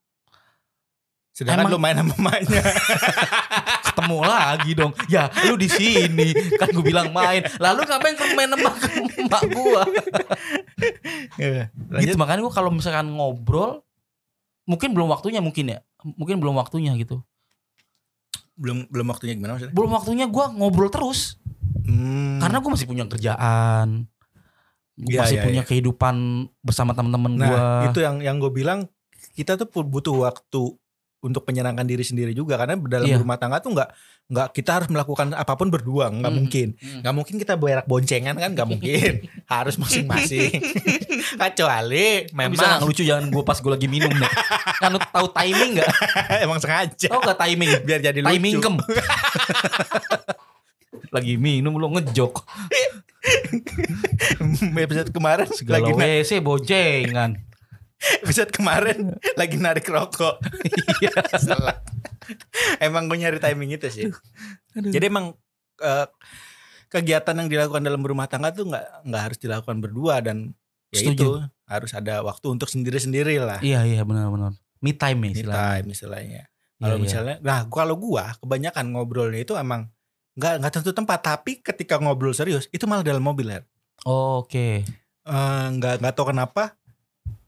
Sedangkan 1.30 1.66
emang- 1.66 1.72
lu 1.72 1.78
main 1.78 1.94
sama 1.94 2.14
mamanya. 2.16 2.62
ketemu 3.86 4.18
lagi 4.22 4.70
dong 4.72 4.92
ya 5.06 5.26
lu 5.44 5.54
di 5.54 5.68
sini 5.68 6.32
kan 6.56 6.66
gue 6.68 6.80
bilang 6.82 7.10
main 7.10 7.44
lalu 7.58 7.84
ngapain 7.84 8.14
ke 8.14 8.24
main 8.32 8.48
sama 8.48 8.70
emak 9.14 9.42
gua 9.52 9.82
Iya. 11.36 11.68
gitu 12.00 12.16
makanya 12.16 12.40
gua 12.40 12.54
kalau 12.54 12.70
misalkan 12.70 13.06
ngobrol 13.08 13.84
mungkin 14.64 14.90
belum 14.90 15.06
waktunya 15.06 15.38
mungkin 15.38 15.68
ya 15.68 15.78
mungkin 16.08 16.38
belum 16.38 16.54
waktunya 16.54 16.96
gitu 16.96 17.20
Belum 18.54 18.86
belum 18.88 19.06
waktunya 19.08 19.34
gimana 19.34 19.54
maksudnya? 19.54 19.74
belum 19.74 19.90
waktunya 19.92 20.26
gua 20.26 20.48
ngobrol 20.48 20.88
terus 20.88 21.36
Hmm. 21.84 22.40
karena 22.40 22.56
gue 22.58 22.70
masih 22.72 22.88
punya 22.88 23.04
kerjaan 23.04 24.08
Gua 24.94 25.10
Iya, 25.10 25.20
masih 25.26 25.36
iya, 25.36 25.44
punya 25.44 25.62
iya. 25.62 25.66
kehidupan 25.66 26.14
bersama 26.60 26.94
teman-teman 26.94 27.34
Nah, 27.34 27.44
gua 27.44 27.58
itu 27.90 27.98
yang 27.98 28.22
yang 28.22 28.36
gue 28.38 28.48
bilang 28.48 28.86
kita 29.34 29.58
tuh 29.58 29.66
butuh 29.82 30.14
waktu 30.22 30.62
untuk 31.18 31.42
menyenangkan 31.42 31.82
diri 31.82 32.04
sendiri 32.04 32.30
juga 32.30 32.54
karena 32.54 32.76
dalam 32.78 33.04
Iya. 33.04 33.18
rumah 33.18 33.34
tangga 33.34 33.58
tuh 33.58 33.72
nggak 33.72 33.90
nggak 34.24 34.48
kita 34.52 34.70
harus 34.72 34.88
melakukan 34.88 35.32
apa 35.32 35.52
pun 35.52 35.68
berdua 35.68 36.08
nggak 36.08 36.28
Hmm. 36.28 36.38
mungkin 36.38 36.68
Hmm. 36.76 37.00
nggak 37.00 37.12
mungkin 37.12 37.34
kita 37.36 37.54
berak 37.56 37.84
boncengan 37.84 38.32
kan 38.34 38.50
nggak 38.52 38.64
mungkin 38.64 39.12
harus 39.52 39.76
masing-masing 39.76 40.52
kecuali 41.42 42.28
Memang. 42.30 42.52
bisa 42.52 42.64
nggak 42.70 42.84
lucu 42.84 43.02
jangan 43.02 43.28
gue 43.28 43.42
pas 43.42 43.56
gue 43.56 43.72
lagi 43.72 43.84
minum 43.84 44.08
nih 44.08 44.32
kan 44.78 44.88
lu 44.88 45.00
tahu 45.02 45.26
timing 45.28 45.70
nggak 45.76 45.90
emang 46.44 46.56
sengaja 46.56 47.08
tahu 47.08 47.20
nggak 47.20 47.38
timing 47.40 47.70
biar 47.82 48.00
jadi 48.00 48.18
timing 48.22 48.54
lucu 48.54 48.64
kem 48.64 48.76
lagi 51.14 51.38
minum 51.38 51.78
lu 51.78 51.86
ngejok. 51.94 52.42
Episode 54.84 55.10
kemarin 55.14 55.48
segala 55.54 55.78
lagi 55.80 55.92
WC 55.94 56.42
boncengan. 56.42 57.38
Episode 58.26 58.50
kemarin 58.50 59.14
lagi 59.38 59.56
narik 59.56 59.86
rokok. 59.86 60.42
Iya. 61.00 61.14
Salah. 61.38 61.78
emang 62.84 63.06
gue 63.06 63.16
nyari 63.16 63.38
timing 63.38 63.78
itu 63.78 63.86
sih. 63.88 64.10
Jadi 64.74 65.04
emang 65.06 65.32
eh, 65.80 66.06
kegiatan 66.90 67.34
yang 67.38 67.48
dilakukan 67.50 67.82
dalam 67.82 68.02
rumah 68.02 68.26
tangga 68.28 68.52
tuh 68.54 68.68
nggak 68.68 69.06
nggak 69.08 69.22
harus 69.22 69.38
dilakukan 69.40 69.78
berdua 69.82 70.20
dan 70.20 70.52
ya 70.94 71.00
Setuju. 71.02 71.14
itu 71.14 71.30
harus 71.64 71.90
ada 71.96 72.20
waktu 72.22 72.46
untuk 72.54 72.68
sendiri-sendiri 72.68 73.40
lah. 73.40 73.58
Iya 73.64 73.82
iya 73.88 74.02
benar-benar 74.06 74.54
me 74.84 74.92
time 74.92 75.18
ya 75.18 75.24
Me 75.24 75.28
istilahnya. 75.32 75.64
time 75.64 75.86
istilahnya. 75.90 76.42
Iya, 76.44 76.82
kalau 76.82 76.96
iya. 76.98 77.02
misalnya 77.02 77.36
nah 77.40 77.58
kalau 77.66 77.94
gua 77.96 78.36
kebanyakan 78.38 78.84
ngobrolnya 78.92 79.40
itu 79.42 79.56
emang 79.56 79.88
nggak 80.34 80.54
nggak 80.60 80.72
tentu 80.72 80.90
tempat 80.90 81.18
tapi 81.22 81.62
ketika 81.62 81.94
ngobrol 81.96 82.34
serius 82.34 82.66
itu 82.70 82.84
malah 82.84 83.06
dalam 83.06 83.22
mobil 83.22 83.48
ya 83.48 83.62
Oh, 84.04 84.44
oke. 84.44 84.84
Eh, 85.24 85.64
nggak 85.80 86.02
nggak 86.04 86.12
tahu 86.12 86.34
kenapa 86.34 86.76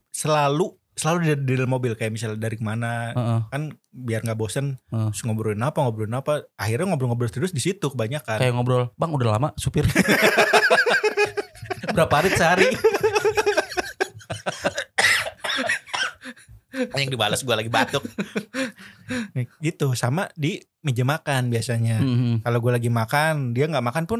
selalu 0.09 0.73
selalu 0.97 1.17
di, 1.21 1.29
di 1.45 1.53
dalam 1.59 1.69
mobil. 1.69 1.93
Kayak 1.93 2.17
misalnya 2.17 2.39
dari 2.41 2.57
ke 2.57 2.65
mana 2.65 3.13
Heeh. 3.13 3.39
kan 3.53 3.61
biar 3.93 4.25
nggak 4.25 4.39
bosen 4.39 4.81
Heeh. 4.89 5.09
terus 5.13 5.21
ngobrolin 5.21 5.61
apa 5.61 5.77
ngobrolin 5.85 6.17
apa 6.17 6.49
akhirnya 6.57 6.89
ngobrol-ngobrol 6.89 7.29
terus 7.29 7.53
di 7.53 7.61
situ 7.61 7.93
kebanyakan. 7.93 8.41
Kayak 8.41 8.53
ngobrol 8.57 8.89
bang 8.97 9.11
udah 9.13 9.27
lama 9.37 9.49
supir. 9.53 9.85
Berapa 11.93 12.13
hari 12.23 12.29
sehari? 12.33 12.69
Yang 16.97 17.09
dibalas 17.13 17.41
gua 17.41 17.57
lagi 17.57 17.69
batuk 17.69 18.01
gitu 19.59 19.93
sama 19.93 20.27
di 20.33 20.57
meja 20.79 21.03
makan 21.03 21.47
biasanya 21.47 21.97
Mhm. 21.97 22.33
kalau 22.41 22.59
gue 22.59 22.71
lagi 22.71 22.89
makan 22.89 23.51
dia 23.51 23.65
nggak 23.65 23.83
makan 23.83 24.03
pun 24.03 24.19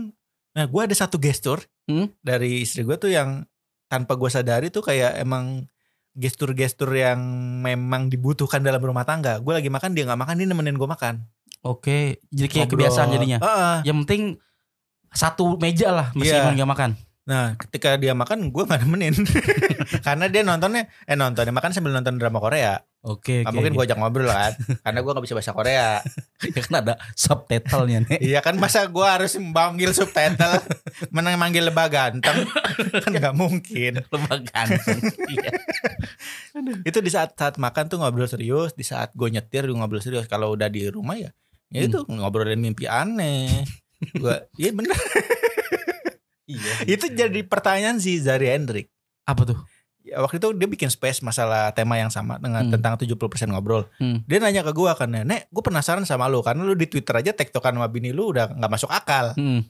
nah 0.52 0.66
gue 0.66 0.82
ada 0.82 0.94
satu 0.94 1.18
gestur 1.18 1.62
Hmm? 1.86 2.12
dari 2.20 2.62
istri 2.62 2.82
gue 2.82 2.96
tuh 2.96 3.08
yang 3.08 3.48
tanpa 3.88 4.14
gue 4.14 4.28
sadari 4.28 4.68
tuh 4.68 4.82
kayak 4.82 5.16
emang 5.18 5.64
gestur-gestur 6.12 6.90
yang 6.92 7.20
memang 7.58 8.08
dibutuhkan 8.08 8.60
dalam 8.60 8.80
rumah 8.80 9.04
tangga 9.04 9.38
gue 9.38 9.54
lagi 9.54 9.68
makan 9.68 9.92
dia 9.92 10.04
nggak 10.04 10.18
makan 10.18 10.36
dia 10.36 10.46
nemenin 10.46 10.76
gue 10.76 10.84
makan 10.86 11.24
oke 11.62 12.20
jadi 12.28 12.48
kayak 12.48 12.68
Ngobrol. 12.68 12.74
kebiasaan 12.84 13.10
jadinya 13.10 13.38
Heeh. 13.40 13.78
yang 13.86 14.02
penting 14.02 14.36
satu 15.10 15.56
meja 15.56 15.90
lah 15.90 16.08
meskipun 16.12 16.52
Iya. 16.52 16.58
nggak 16.58 16.70
makan 16.70 16.92
nah 17.24 17.56
ketika 17.56 17.96
dia 17.96 18.12
makan 18.12 18.50
gue 18.50 18.64
nggak 18.64 18.82
nemenin 18.82 19.16
karena 20.08 20.26
dia 20.26 20.42
nontonnya 20.42 20.88
eh 21.04 21.14
nontonnya 21.14 21.52
makan 21.52 21.72
sambil 21.72 21.92
nonton 21.92 22.16
drama 22.16 22.40
Korea 22.40 22.84
oke 23.06 23.46
Nggak 23.46 23.54
mungkin 23.54 23.74
gue 23.78 23.84
ajak 23.86 23.98
ngobrol 24.00 24.30
kan 24.30 24.54
karena 24.82 25.00
gue 25.04 25.12
nggak 25.12 25.26
bisa 25.26 25.36
bahasa 25.38 25.54
Korea. 25.54 25.90
Ya 26.58 26.62
kan 26.62 26.74
ada 26.86 26.94
subtitlenya 27.18 28.00
nih 28.06 28.20
Iya 28.22 28.40
kan 28.46 28.62
masa 28.62 28.86
gue 28.86 29.08
harus 29.08 29.34
manggil 29.42 29.90
subtitle? 29.90 30.62
Menang 31.10 31.42
manggil 31.42 31.66
lebah 31.66 31.90
ganteng? 31.90 32.46
Kan 33.02 33.10
gak 33.18 33.34
mungkin. 33.34 34.06
Lebah 34.06 34.38
ganteng 34.46 35.02
iya. 35.34 35.50
Itu 36.90 37.02
di 37.02 37.10
saat 37.10 37.34
saat 37.34 37.58
makan 37.58 37.90
tuh 37.90 37.98
ngobrol 37.98 38.30
serius 38.30 38.78
Di 38.78 38.86
saat 38.86 39.18
gue 39.18 39.34
nyetir 39.34 39.66
gue 39.66 39.74
ngobrol 39.74 39.98
serius. 39.98 40.30
Kalau 40.30 40.54
udah 40.54 40.70
di 40.70 40.86
rumah 40.94 41.18
ya 41.18 41.34
Ya 41.68 41.84
itu 41.84 42.00
ngobrolin 42.08 42.64
mimpi 42.64 42.88
aneh. 42.88 43.68
Gua, 44.16 44.46
Iya 44.56 44.72
bener. 44.72 44.94
Iya 46.48 46.88
Itu 46.88 47.12
jadi 47.12 47.44
pertanyaan 47.44 48.00
si 48.00 48.24
Zari 48.24 48.48
Hendrik. 48.48 48.88
Apa 49.28 49.44
tuh 49.44 49.60
ya 50.08 50.24
waktu 50.24 50.40
itu 50.40 50.48
dia 50.56 50.66
bikin 50.66 50.88
space 50.88 51.20
masalah 51.20 51.70
tema 51.72 51.96
yang 51.96 52.08
sama 52.08 52.40
dengan 52.40 52.64
Hmm. 52.64 52.74
tentang 52.74 52.96
70% 52.96 53.52
ngobrol. 53.52 53.86
Hmm. 54.00 54.24
Dia 54.24 54.40
nanya 54.40 54.64
ke 54.64 54.72
gua 54.72 54.96
kan, 54.96 55.12
"Nek, 55.12 55.52
gue 55.52 55.64
penasaran 55.64 56.04
sama 56.04 56.26
lu 56.26 56.40
karena 56.40 56.64
lu 56.64 56.74
di 56.74 56.88
Twitter 56.88 57.12
aja 57.14 57.32
tektokan 57.32 57.76
sama 57.76 57.88
bini 57.88 58.16
lu 58.16 58.32
udah 58.32 58.56
nggak 58.56 58.72
masuk 58.72 58.88
akal. 58.88 59.36
Hmm. 59.36 59.68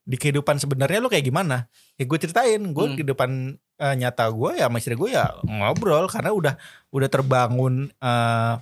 Di 0.00 0.16
kehidupan 0.16 0.56
sebenarnya 0.56 1.02
lu 1.02 1.10
kayak 1.10 1.26
gimana?" 1.26 1.66
Ya 1.98 2.06
gue 2.06 2.18
ceritain, 2.18 2.62
gue 2.62 2.84
Hmm. 2.86 2.94
kehidupan 2.94 3.30
eh, 3.76 3.94
nyata 3.96 4.28
gue 4.28 4.60
ya 4.60 4.68
sama 4.68 4.76
istri 4.76 4.92
gue 4.92 5.08
ya 5.08 5.24
ngobrol 5.40 6.04
karena 6.06 6.30
udah 6.30 6.54
udah 6.90 7.08
terbangun 7.08 7.88
eh 7.90 8.54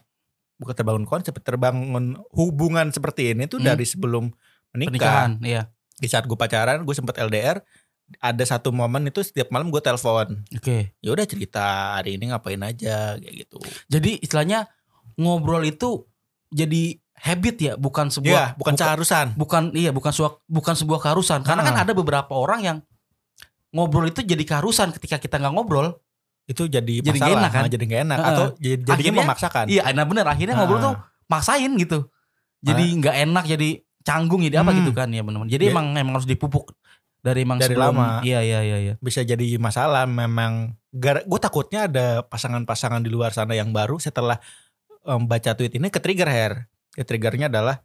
bukan 0.58 0.74
terbangun 0.74 1.06
konsep, 1.06 1.34
terbangun 1.38 2.18
hubungan 2.34 2.90
seperti 2.90 3.30
ini 3.34 3.46
tuh 3.46 3.58
Hmm. 3.58 3.70
dari 3.70 3.86
sebelum 3.86 4.30
menikah. 4.70 4.90
Pernikahan, 4.90 5.30
iya. 5.42 5.62
Di 5.94 6.06
saat 6.06 6.26
gue 6.26 6.34
pacaran, 6.34 6.82
gue 6.82 6.94
sempat 6.94 7.18
LDR, 7.18 7.58
ada 8.18 8.40
satu 8.40 8.72
momen 8.72 9.04
itu 9.06 9.20
setiap 9.20 9.52
malam 9.52 9.68
gue 9.68 9.78
telepon. 9.78 10.40
Oke. 10.50 10.96
Ya 10.98 11.10
udah 11.12 11.26
cerita 11.28 11.64
hari 11.96 12.16
ini 12.16 12.32
ngapain 12.32 12.60
aja 12.60 13.14
kayak 13.14 13.34
gitu. 13.44 13.58
Jadi 13.86 14.18
istilahnya 14.18 14.64
ngobrol 15.14 15.62
itu 15.62 16.08
jadi 16.48 16.96
habit 17.18 17.56
ya, 17.58 17.72
bukan 17.74 18.08
sebuah 18.08 18.56
bukan 18.56 18.74
keharusan. 18.74 19.34
bukan 19.34 19.74
iya 19.74 19.90
bukan 19.90 20.08
sebuah 20.08 20.40
bukan 20.46 20.74
sebuah 20.74 21.00
keharusan. 21.02 21.44
Karena 21.44 21.62
kan 21.62 21.74
Ah. 21.76 21.82
ada 21.84 21.92
beberapa 21.92 22.32
orang 22.32 22.60
yang 22.62 22.78
ngobrol 23.68 24.06
itu 24.06 24.24
jadi 24.24 24.40
keharusan 24.40 24.96
ketika 24.96 25.18
kita 25.18 25.36
nggak 25.36 25.52
ngobrol. 25.52 26.00
Itu 26.48 26.64
jadi, 26.64 27.04
Jadi 27.04 27.12
masalah, 27.12 27.28
nggak 27.28 27.36
enak 27.36 27.52
kan? 27.52 27.62
jadi 27.68 27.84
gak 27.84 28.00
enak 28.00 28.16
Heeh. 28.16 28.30
atau 28.32 28.44
jadi 28.56 28.76
jadinya 28.78 28.96
Akhirnya- 28.96 29.26
memaksakan. 29.28 29.64
Iya, 29.68 29.82
nah 29.92 30.04
bener 30.08 30.24
akhirnya 30.24 30.54
ngobrol 30.56 30.78
Ah. 30.80 30.84
tuh 30.88 30.94
maksain 31.28 31.72
gitu. 31.76 31.98
Jadi 32.58 32.84
nggak 32.96 33.16
enak, 33.22 33.44
jadi 33.46 33.68
canggung, 34.00 34.40
jadi 34.40 34.56
apa 34.58 34.72
Hmm. 34.72 34.80
gitu 34.80 34.90
kan 34.96 35.12
ya 35.12 35.20
benar-benar. 35.20 35.52
Jadi 35.52 35.64
Ya. 35.68 35.70
emang 35.70 35.86
emang 35.92 36.14
harus 36.16 36.24
dipupuk 36.24 36.72
dari 37.28 37.44
emang 37.44 37.58
Dari 37.58 37.70
sebelum- 37.70 37.92
lama. 37.92 38.08
Iya 38.20 38.40
iya 38.40 38.60
iya 38.62 38.78
iya. 38.80 38.94
Bisa 38.98 39.20
jadi 39.20 39.46
masalah 39.56 40.04
memang. 40.04 40.72
Gue 40.94 41.38
takutnya 41.38 41.84
ada 41.84 42.24
pasangan-pasangan 42.24 42.98
di 42.98 43.08
luar 43.08 43.30
sana 43.30 43.52
yang 43.52 43.70
baru 43.70 43.96
setelah 43.96 44.40
em, 45.02 45.22
baca 45.22 45.52
tweet 45.52 45.72
ini 45.72 45.88
ke 45.88 45.98
trigger 45.98 46.26
hair. 46.26 46.52
Ke 46.90 47.02
triggernya 47.02 47.46
adalah, 47.46 47.84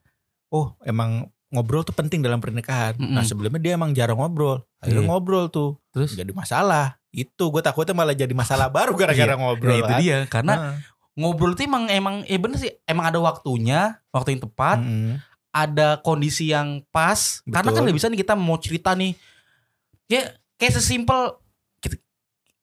oh 0.49 0.73
emang 0.81 1.27
ngobrol 1.49 1.83
tuh 1.83 1.93
penting 1.93 2.19
dalam 2.19 2.39
pernikahan. 2.39 2.95
Mm-mm. 2.95 3.13
Nah 3.13 3.21
sebelumnya 3.21 3.59
dia 3.59 3.73
emang 3.73 3.91
jarang 3.91 4.17
ngobrol. 4.17 4.63
Akhirnya 4.79 5.03
Iya. 5.03 5.09
ngobrol 5.09 5.45
tuh. 5.47 5.77
Terus 5.91 6.13
Jadi 6.13 6.31
masalah. 6.31 6.97
Itu 7.09 7.47
gue 7.47 7.61
takutnya 7.61 7.93
malah 7.93 8.11
jadi 8.11 8.33
masalah 8.33 8.67
baru 8.67 8.97
gara-gara 8.99 9.35
ngobrol. 9.35 9.69
Nah, 9.69 9.79
itu 9.79 9.85
kan. 9.87 9.99
dia 10.01 10.17
karena 10.25 10.53
Heeh. 10.57 10.75
ngobrol 11.13 11.53
itu 11.53 11.61
emang 11.63 11.85
emang 11.87 12.15
eh 12.25 12.35
bener 12.35 12.57
sih 12.57 12.73
emang 12.83 13.05
ada 13.05 13.21
waktunya, 13.21 14.01
waktu 14.09 14.33
yang 14.33 14.41
tepat, 14.41 14.81
Mm-mm. 14.81 15.21
ada 15.53 16.01
kondisi 16.01 16.49
yang 16.49 16.81
pas. 16.89 17.45
Karena 17.45 17.69
kan 17.69 17.77
Betul. 17.77 17.83
nggak 17.85 17.97
bisa 17.99 18.07
nih 18.07 18.19
kita 18.19 18.33
mau 18.33 18.57
cerita 18.57 18.97
nih. 18.97 19.13
Ya 20.05 20.29
kayak 20.55 20.73
sesimpel 20.73 21.37
kita, 21.79 21.95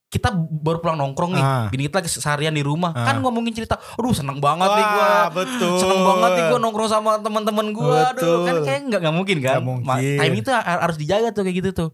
kita 0.09 0.29
baru 0.35 0.79
pulang 0.79 0.97
nongkrong 0.97 1.33
nih. 1.33 1.41
Ah. 1.41 1.67
Bini 1.69 1.87
kita 1.87 1.99
lagi 1.99 2.09
seharian 2.09 2.51
di 2.51 2.61
rumah. 2.61 2.91
Ah. 2.91 3.07
Kan 3.07 3.21
ngomongin 3.21 3.51
cerita. 3.51 3.77
Aduh 3.95 4.11
seneng 4.11 4.39
banget 4.39 4.69
nih 4.69 4.85
gua. 4.87 5.01
Wah, 5.01 5.27
betul. 5.31 5.75
Seneng 5.77 6.01
banget 6.01 6.29
nih 6.33 6.43
gue 6.47 6.59
nongkrong 6.59 6.89
sama 6.89 7.11
teman-teman 7.19 7.67
gue. 7.71 7.99
Aduh 8.09 8.13
Betul. 8.13 8.39
kan 8.43 8.55
kayak 8.63 8.81
nggak 8.87 8.99
nggak 9.01 9.15
mungkin 9.15 9.37
kan. 9.39 9.53
Nggak 9.55 9.67
mungkin. 9.67 9.85
Ma- 9.85 10.01
Timing 10.01 10.41
itu 10.41 10.51
har- 10.51 10.81
harus 10.83 10.97
dijaga 10.97 11.29
tuh 11.31 11.43
kayak 11.43 11.57
gitu 11.57 11.71
tuh. 11.73 11.89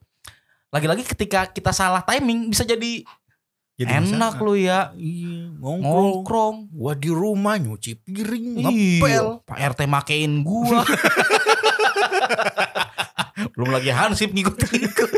Lagi-lagi 0.69 1.03
ketika 1.05 1.47
kita 1.47 1.71
salah 1.71 2.03
timing 2.03 2.51
bisa 2.51 2.63
jadi, 2.63 3.03
Jadi 3.77 3.93
enak 3.93 4.35
masalah. 4.35 4.43
lu 4.43 4.53
ya 4.57 4.79
Iya, 4.93 5.53
ngongkrong. 5.55 5.85
ngongkrong. 5.85 6.55
Gua 6.71 6.93
di 6.93 7.09
rumah 7.09 7.55
nyuci 7.55 7.93
piring, 7.99 8.45
Iya, 8.57 8.65
ngepel. 8.65 9.27
Pak 9.45 9.57
RT 9.73 9.81
makein 9.85 10.33
gua. 10.41 10.81
Belum 13.53 13.71
lagi 13.71 13.91
hansip 13.91 14.33
ngikut-ngikut. 14.33 15.11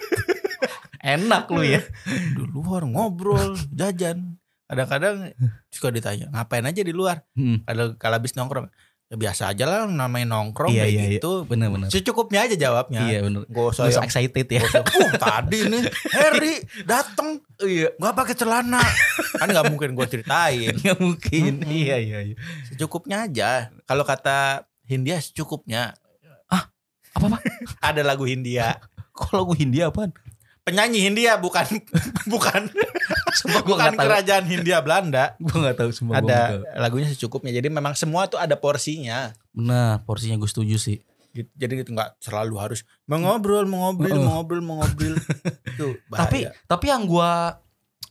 Enak 1.09 1.49
lu 1.49 1.65
ya. 1.65 1.81
Di 2.37 2.45
luar 2.45 2.85
ngobrol, 2.85 3.57
jajan. 3.73 4.37
Kadang-kadang 4.69 5.33
suka 5.73 5.89
ditanya, 5.89 6.29
ngapain 6.29 6.61
aja 6.61 6.85
di 6.85 6.93
luar? 6.93 7.25
Hmm. 7.33 7.65
Kalau 7.65 7.97
kalau 7.97 8.21
habis 8.21 8.37
nongkrong, 8.37 8.69
ya 9.09 9.17
biasa 9.17 9.57
aja 9.57 9.65
lah 9.65 9.89
namanya 9.89 10.37
nongkrong 10.37 10.69
Iya, 10.69 10.85
kayak 10.85 10.93
iya, 10.93 11.01
iya. 11.01 11.13
gitu. 11.17 11.33
Bener-bener. 11.49 11.89
Secukupnya 11.89 12.45
aja 12.45 12.53
jawabnya. 12.53 13.01
Iya 13.01 13.25
bener. 13.25 13.49
Gak 13.49 13.65
usah 13.73 13.89
yang 13.89 14.05
excited 14.05 14.45
ya. 14.45 14.61
usah, 14.61 14.85
"Uh, 14.85 15.13
tadi 15.17 15.59
nih 15.65 15.83
Harry 16.13 16.55
datang 16.85 17.41
Iya. 17.59 17.97
nggak 17.97 18.15
pakai 18.15 18.35
celana 18.37 18.85
kan 19.41 19.49
nggak 19.49 19.67
mungkin 19.73 19.97
gue 19.97 20.07
ceritain 20.07 20.69
Gak 20.85 21.01
mungkin. 21.01 21.65
Mm-mm. 21.65 21.73
Iya 21.73 21.97
iya 21.97 22.19
iya. 22.29 22.37
secukupnya 22.69 23.25
aja 23.25 23.73
kalau 23.89 24.05
kata 24.05 24.69
Hindia 24.85 25.17
secukupnya 25.19 25.97
Apa-apa? 27.17 27.41
ada 27.89 28.05
lagu 28.05 28.29
Hindia 28.29 28.77
Kok 29.11 29.33
lagu 29.35 29.57
Hindia 29.57 29.89
apaan? 29.89 30.13
Penyanyi 30.69 31.01
Hindia 31.03 31.37
bukan 31.37 31.65
bukan 32.33 32.69
gue 32.69 33.63
bukan 33.65 33.89
gak 33.89 33.97
tahu. 33.97 34.05
kerajaan 34.05 34.45
Hindia 34.45 34.79
Belanda 34.79 35.33
Gue 35.41 35.59
gak 35.63 35.79
tahu 35.79 35.91
semua. 35.91 36.19
ada 36.19 36.61
lagunya 36.75 37.09
secukupnya 37.09 37.49
jadi 37.51 37.67
memang 37.67 37.95
semua 37.95 38.27
tuh 38.27 38.37
ada 38.37 38.53
porsinya 38.55 39.33
Benar, 39.51 40.05
porsinya 40.05 40.37
gue 40.37 40.47
setuju 40.47 40.77
sih. 40.77 40.99
gitu. 41.31 41.49
jadi 41.55 41.73
itu 41.79 41.91
nggak 41.91 42.21
selalu 42.21 42.55
harus 42.57 42.81
mengobrol 43.05 43.65
mengobrol 43.65 44.11
Heeh. 44.11 44.21
mengobrol 44.21 44.61
mengobrol 44.61 45.15
itu 45.71 45.87
Tapi 46.07 46.45
bahaya. 46.45 46.51
tapi 46.65 46.85
yang 46.87 47.03
gua 47.05 47.57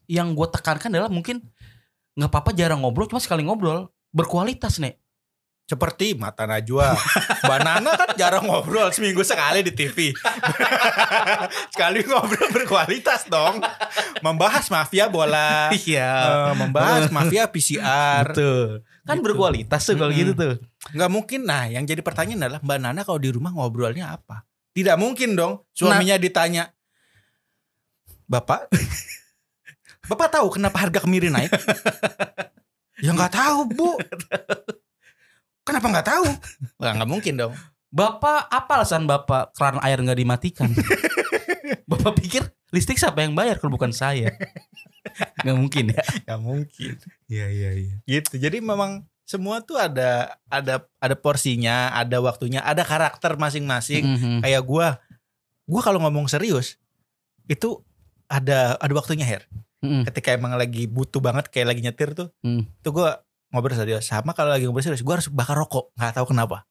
yang 0.08 0.32
gua 0.32 0.48
tekankan 0.48 0.90
adalah 0.90 1.10
mungkin 1.10 1.44
nggak 2.14 2.30
apa-apa 2.30 2.50
jarang 2.52 2.80
ngobrol, 2.80 3.06
cuma 3.06 3.20
sekali 3.20 3.42
ngobrol 3.42 3.90
berkualitas 4.10 4.80
nih. 4.80 4.98
Seperti 5.68 6.16
mata 6.16 6.48
Najwa. 6.48 6.96
Mbak 7.44 7.60
Nana 7.60 7.92
kan 7.94 8.10
jarang 8.16 8.48
ngobrol 8.48 8.88
seminggu 8.90 9.20
sekali 9.22 9.60
di 9.62 9.70
TV 9.70 10.16
sekali 11.76 12.02
ngobrol 12.02 12.48
berkualitas 12.50 13.28
dong. 13.28 13.60
Membahas 14.20 14.72
mafia 14.72 15.06
bola. 15.06 15.70
Iya. 15.76 16.12
eh, 16.50 16.56
membahas 16.56 17.12
mafia 17.12 17.46
PCR 17.46 18.32
Betul. 18.32 18.88
Kan 19.04 19.20
Gitu. 19.20 19.26
berkualitas 19.28 19.84
tuh 19.84 19.96
kalau 19.96 20.10
Mm-mm. 20.10 20.22
gitu 20.24 20.34
tuh. 20.34 20.54
nggak 20.92 21.12
mungkin. 21.12 21.44
Nah 21.44 21.68
yang 21.68 21.84
jadi 21.84 22.00
pertanyaan 22.00 22.48
adalah 22.48 22.62
Mbak 22.64 22.78
Nana 22.80 23.02
kalau 23.04 23.20
di 23.20 23.28
rumah 23.28 23.52
ngobrolnya 23.52 24.16
apa? 24.16 24.48
Tidak 24.72 24.96
mungkin 24.96 25.36
dong. 25.36 25.68
Suaminya 25.72 26.16
ditanya 26.16 26.72
bapak 28.24 28.68
bapak 30.04 30.28
tahu 30.30 30.48
kenapa 30.50 30.80
harga 30.80 31.04
kemiri 31.04 31.28
naik? 31.28 31.52
Ya 32.98 33.14
nggak 33.14 33.30
tahu 33.30 33.60
bu 33.70 33.94
kenapa 35.68 35.88
nggak 35.90 36.08
tahu 36.08 36.28
Wah, 36.80 36.92
nggak 36.94 37.10
mungkin 37.10 37.36
dong 37.36 37.54
Bapak 37.88 38.48
apa 38.48 38.72
alasan 38.76 39.04
Bapak 39.04 39.52
keran 39.52 39.80
air 39.80 39.96
nggak 39.98 40.16
dimatikan? 40.18 40.68
Bapak 41.90 42.16
pikir 42.16 42.44
listrik 42.70 42.96
siapa 42.96 43.20
yang 43.20 43.32
bayar 43.32 43.56
kalau 43.58 43.72
bukan 43.74 43.92
saya? 43.92 44.32
Nggak 45.40 45.58
mungkin 45.58 45.86
ya. 45.90 46.04
nggak 46.22 46.42
mungkin 46.42 46.94
Iya 47.26 47.48
iya 47.48 47.72
iya. 47.74 47.96
gitu 48.04 48.36
jadi 48.36 48.60
memang 48.60 49.08
semua 49.24 49.60
tuh 49.60 49.76
ada 49.76 50.36
ada 50.46 50.84
ada 50.98 51.16
porsinya 51.16 51.92
ada 51.92 52.20
waktunya 52.20 52.60
ada 52.60 52.84
karakter 52.84 53.36
masing-masing 53.36 54.04
Mhm. 54.04 54.40
kayak 54.40 54.64
gua 54.64 55.00
gua 55.64 55.82
kalau 55.82 56.00
ngomong 56.00 56.28
serius 56.28 56.76
itu 57.46 57.80
ada 58.26 58.76
ada 58.76 58.94
waktunya 58.94 59.24
her 59.24 59.48
Mhm. 59.80 60.04
ketika 60.08 60.32
emang 60.32 60.54
lagi 60.54 60.86
butuh 60.86 61.20
banget 61.20 61.48
kayak 61.48 61.72
lagi 61.72 61.82
nyetir 61.82 62.12
tuh 62.12 62.28
Hmm. 62.40 62.68
itu 62.68 62.90
gua 62.90 63.24
ngobrol 63.50 63.74
serius 63.74 64.06
sama 64.06 64.32
kalau 64.32 64.52
lagi 64.52 64.68
ngobrol 64.68 64.84
serius 64.84 65.02
gua 65.02 65.18
harus 65.18 65.28
bakar 65.28 65.56
rokok 65.56 65.92
nggak 65.96 66.14
tahu 66.14 66.32
kenapa 66.32 66.68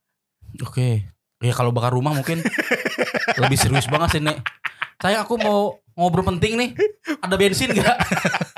Oke. 0.63 1.05
Ya 1.37 1.53
kalau 1.53 1.69
bakar 1.69 1.93
rumah 1.93 2.17
mungkin 2.17 2.41
lebih 3.37 3.59
serius 3.61 3.85
banget 3.87 4.09
sih, 4.17 4.23
Nek. 4.25 4.41
Saya 4.97 5.21
aku 5.21 5.37
mau 5.37 5.77
ngobrol 5.93 6.25
penting 6.25 6.57
nih. 6.57 6.71
Ada 7.21 7.37
bensin 7.37 7.77
gak? 7.77 7.93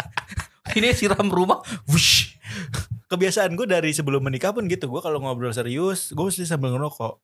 Ini 0.78 0.94
siram 0.94 1.26
rumah. 1.26 1.58
Wush. 1.90 2.38
kebiasaan 3.08 3.56
gue 3.56 3.64
dari 3.64 3.90
sebelum 3.90 4.20
menikah 4.20 4.52
pun 4.52 4.68
gitu 4.68 4.84
gua 4.86 5.00
kalau 5.00 5.18
ngobrol 5.18 5.48
serius 5.48 6.12
gue 6.12 6.22
mesti 6.22 6.44
sambil 6.44 6.76
ngerokok 6.76 7.16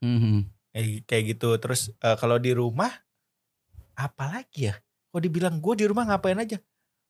Mhm. 0.00 0.46
kayak 0.70 0.88
kayak 1.04 1.24
gitu 1.34 1.50
terus 1.58 1.90
eh, 1.90 2.14
kalau 2.14 2.38
di 2.38 2.54
rumah 2.54 2.88
apalagi 3.94 4.70
ya 4.70 4.74
kalau 5.10 5.20
dibilang 5.20 5.58
gue 5.58 5.74
di 5.74 5.84
rumah 5.86 6.06
ngapain 6.06 6.38
aja 6.38 6.58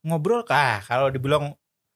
ngobrol 0.00 0.40
ah 0.48 0.80
kalau 0.84 1.08
dibilang 1.08 1.52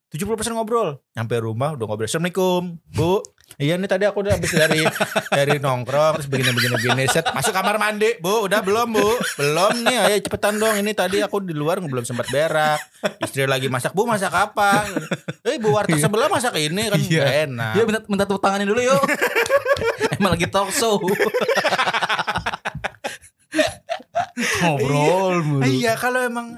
70% 0.09 0.57
ngobrol. 0.57 1.05
Nyampe 1.13 1.37
rumah 1.37 1.77
udah 1.77 1.85
ngobrol 1.85 2.09
assalamualaikum 2.09 2.81
bu. 2.89 3.21
Iya 3.57 3.81
nih 3.81 3.89
tadi 3.89 4.05
aku 4.05 4.21
udah 4.21 4.37
habis 4.37 4.53
dari 4.53 4.85
dari 5.33 5.57
nongkrong 5.57 6.21
terus 6.21 6.29
begini 6.29 6.53
begini 6.53 6.77
begini. 6.77 7.09
Set 7.09 7.33
masuk 7.33 7.57
kamar 7.57 7.81
mandi. 7.81 8.21
Bu 8.21 8.45
udah 8.45 8.61
belum 8.61 8.93
bu? 8.93 9.09
Belum 9.41 9.73
nih 9.89 10.05
ayo 10.05 10.21
cepetan 10.21 10.61
dong. 10.61 10.77
Ini 10.77 10.93
tadi 10.93 11.25
aku 11.25 11.41
di 11.41 11.57
luar 11.57 11.81
belum 11.81 12.05
sempat 12.05 12.29
berak. 12.29 12.77
Istri 13.25 13.49
lagi 13.49 13.73
masak. 13.73 13.97
Bu 13.97 14.05
masak 14.05 14.37
apa? 14.37 14.85
Eh 15.49 15.57
bu 15.57 15.73
warteg 15.73 15.97
sebelah 15.97 16.29
masak 16.29 16.61
ini 16.61 16.93
kan 16.93 17.01
Iya. 17.01 17.49
enak. 17.49 17.73
Ya 17.73 17.83
minta 17.89 18.01
minta 18.05 18.25
tepuk 18.29 18.45
tanganin 18.45 18.69
dulu 18.69 18.85
yuk. 18.85 19.01
Emang 20.21 20.37
lagi 20.37 20.45
talk 20.53 20.69
show. 20.69 21.01
Ngobrol 24.61 25.41
mulu. 25.41 25.65
Iya 25.65 25.97
kalau 25.97 26.21
emang 26.21 26.53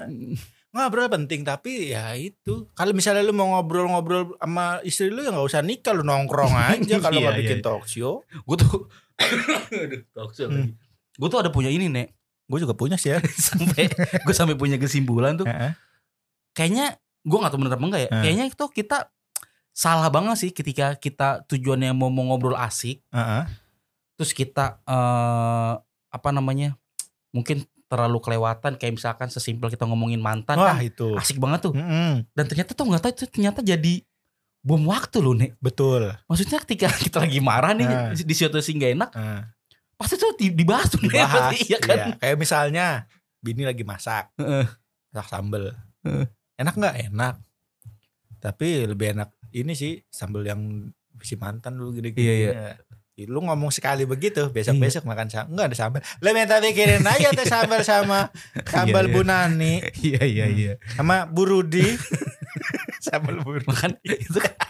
ngobrol 0.71 1.11
penting 1.11 1.43
tapi 1.43 1.91
ya 1.91 2.15
itu 2.15 2.71
kalau 2.71 2.95
misalnya 2.95 3.27
lu 3.27 3.35
mau 3.35 3.59
ngobrol-ngobrol 3.59 4.39
sama 4.39 4.79
istri 4.87 5.11
lu 5.11 5.19
ya 5.19 5.35
nggak 5.35 5.47
usah 5.51 5.59
nikah 5.59 5.91
lu 5.91 6.07
nongkrong 6.07 6.55
aja 6.55 6.95
kalau 7.03 7.19
Iya, 7.19 7.23
nggak 7.27 7.35
iya, 7.35 7.41
bikin 7.43 7.59
iya. 7.59 7.65
talk 7.65 7.83
show. 7.87 8.23
Gue 8.47 8.55
tuh 8.55 8.87
talk 10.15 10.31
show 10.31 10.47
lagi. 10.47 10.71
Gue 11.19 11.27
tuh 11.27 11.39
ada 11.43 11.51
punya 11.51 11.67
ini, 11.67 11.91
Nek. 11.91 12.15
Gue 12.47 12.59
juga 12.63 12.71
punya 12.71 12.95
sih 12.95 13.11
ya. 13.11 13.19
Sampai 13.51 13.91
gue 14.25 14.35
sampai 14.35 14.55
punya 14.55 14.79
kesimpulan 14.79 15.35
tuh. 15.35 15.47
Kayaknya 16.55 16.95
gue 17.27 17.37
nggak 17.37 17.51
tahu 17.51 17.59
bener 17.59 17.75
apa 17.75 17.85
enggak 17.85 18.01
ya. 18.07 18.09
Hmm. 18.09 18.23
Kayaknya 18.23 18.45
itu 18.47 18.65
kita 18.71 18.97
salah 19.75 20.07
banget 20.07 20.35
sih 20.39 20.51
ketika 20.55 20.95
kita 20.99 21.43
tujuannya 21.47 21.95
mau, 21.95 22.11
mau 22.11 22.27
ngobrol 22.27 22.59
asik, 22.59 23.03
terus 24.19 24.31
kita 24.35 24.83
eh 24.83 25.73
apa 26.11 26.29
namanya 26.35 26.75
mungkin 27.31 27.63
terlalu 27.91 28.23
kelewatan 28.23 28.79
kayak 28.79 28.95
misalkan 28.95 29.27
sesimpel 29.27 29.67
kita 29.67 29.83
ngomongin 29.83 30.17
mantan 30.17 30.55
Wah 30.55 30.71
kan 30.73 30.79
itu. 30.79 31.11
asik 31.13 31.35
banget 31.35 31.67
tuh. 31.67 31.73
Mm-mm. 31.75 32.23
Dan 32.31 32.45
ternyata 32.47 32.71
tuh 32.71 32.87
nggak 32.87 33.01
tahu 33.01 33.11
itu 33.11 33.25
ternyata 33.27 33.59
jadi 33.59 33.99
bom 34.61 34.79
waktu 34.87 35.19
loh 35.19 35.35
nek. 35.35 35.59
Betul. 35.59 36.15
Maksudnya 36.25 36.63
ketika 36.63 36.87
kita 37.03 37.19
lagi 37.19 37.37
marah 37.37 37.75
nih 37.75 37.83
Nah. 37.83 38.15
di 38.15 38.31
situasi 38.31 38.71
nggak 38.73 38.91
enak, 38.95 39.09
Nah, 39.11 39.43
pasti 39.93 40.15
tuh 40.15 40.31
di- 40.33 40.55
dibahas 40.55 40.87
tuh 40.87 41.03
dibahas. 41.03 41.51
iya 41.67 41.77
kan. 41.77 41.97
Iya. 41.97 42.05
Kayak 42.15 42.37
misalnya 42.39 42.85
bini 43.37 43.67
lagi 43.67 43.83
masak, 43.83 44.31
Heeh. 44.39 44.63
masak 45.11 45.27
sambel. 45.27 45.75
Heeh. 46.01 46.25
Enak 46.55 46.73
nggak? 46.73 46.95
Enak. 47.09 47.35
Tapi 48.39 48.87
lebih 48.87 49.13
enak 49.13 49.29
ini 49.51 49.73
sih 49.73 49.99
sambel 50.07 50.47
yang 50.47 50.87
si 51.19 51.35
mantan 51.35 51.75
dulu 51.75 51.93
gede-gede. 51.93 52.23
Iya, 52.23 52.33
iya. 52.47 52.73
Lu 53.21 53.37
ngomong 53.37 53.69
sekali 53.69 54.01
begitu, 54.03 54.49
besok-besok 54.49 55.05
makan 55.05 55.29
sambal. 55.29 55.51
Enggak 55.53 55.65
ada 55.69 55.77
sambal. 55.77 56.01
Lah 56.19 56.31
minta 56.31 56.57
bikinin 56.57 57.03
aja 57.03 57.29
teh 57.29 57.45
sambal 57.45 57.85
sama 57.85 58.33
sambal 58.73 59.05
Iya, 59.05 59.11
iya. 59.11 59.13
Bu 59.13 59.21
Nani 59.21 59.73
Iya 60.01 60.21
iya 60.25 60.45
iya. 60.49 60.73
sama 60.95 61.27
Bu 61.29 61.45
Rudi. 61.45 61.85
sambal 63.05 63.43
Bu 63.45 63.61
Rudi. 63.61 63.67
Makan 63.69 63.91
itu 64.01 64.39
kan, 64.39 64.55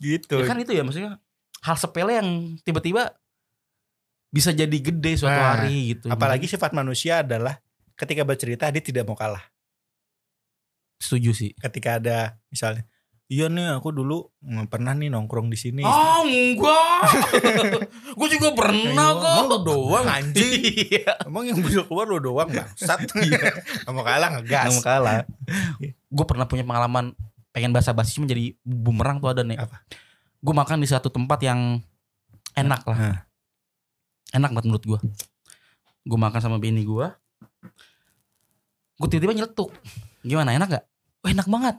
Gitu. 0.00 0.32
ya 0.40 0.46
kan 0.48 0.56
itu 0.56 0.72
ya 0.72 0.80
maksudnya 0.80 1.20
hal 1.60 1.76
sepele 1.76 2.16
yang 2.16 2.28
tiba-tiba 2.64 3.12
bisa 4.32 4.48
jadi 4.48 4.72
gede 4.72 5.20
suatu 5.20 5.36
Nah, 5.36 5.60
hari 5.60 5.92
gitu. 5.94 6.06
Apalagi 6.08 6.48
sifat 6.48 6.72
manusia 6.72 7.20
adalah 7.20 7.60
ketika 7.94 8.24
bercerita 8.24 8.72
dia 8.72 8.80
tidak 8.80 9.04
mau 9.04 9.14
kalah. 9.14 9.42
setuju 10.96 11.32
sih. 11.32 11.50
Ketika 11.56 11.96
ada 11.96 12.36
misalnya, 12.48 12.84
iya 13.30 13.46
nih 13.46 13.78
aku 13.78 13.94
dulu 13.94 14.26
pernah 14.66 14.90
nih 14.90 15.06
nongkrong 15.06 15.46
di 15.46 15.54
sini. 15.54 15.86
Oh 15.86 16.26
enggak. 16.26 17.00
Gue 18.18 18.28
juga 18.28 18.50
pernah 18.58 19.14
Emang 19.14 19.46
kok. 19.46 19.46
lu 19.46 19.58
doang 19.62 20.06
anjing. 20.10 20.58
Iya. 20.90 21.14
Emang 21.30 21.46
yang 21.46 21.62
bisa 21.62 21.86
keluar 21.86 22.10
lu 22.10 22.18
doang 22.18 22.50
bangsat. 22.50 23.06
Gak 23.86 23.92
mau 23.94 24.02
kalah 24.02 24.34
ngegas. 24.34 24.74
Mau 24.74 24.82
kalah. 24.82 25.22
Gue 26.10 26.24
pernah 26.26 26.50
punya 26.50 26.66
pengalaman 26.66 27.14
pengen 27.54 27.70
basa-basi 27.70 28.18
cuma 28.18 28.26
jadi 28.26 28.58
bumerang 28.66 29.22
tuh 29.22 29.30
ada 29.30 29.46
nih. 29.46 29.62
Apa? 29.62 29.78
Gue 30.42 30.54
makan 30.54 30.82
di 30.82 30.90
satu 30.90 31.06
tempat 31.06 31.38
yang 31.46 31.78
enak 32.58 32.82
lah. 32.82 32.98
Nah. 32.98 33.18
Enak 34.34 34.50
banget 34.50 34.66
menurut 34.66 34.84
gue. 34.84 34.98
Gue 36.02 36.18
makan 36.18 36.40
sama 36.42 36.58
bini 36.58 36.82
gue. 36.82 37.06
Gue 38.98 39.06
tiba-tiba 39.06 39.38
nyeletuk. 39.38 39.70
Gimana 40.26 40.58
enak 40.58 40.68
gak? 40.74 40.84
Oh, 41.22 41.30
enak 41.30 41.46
banget. 41.46 41.76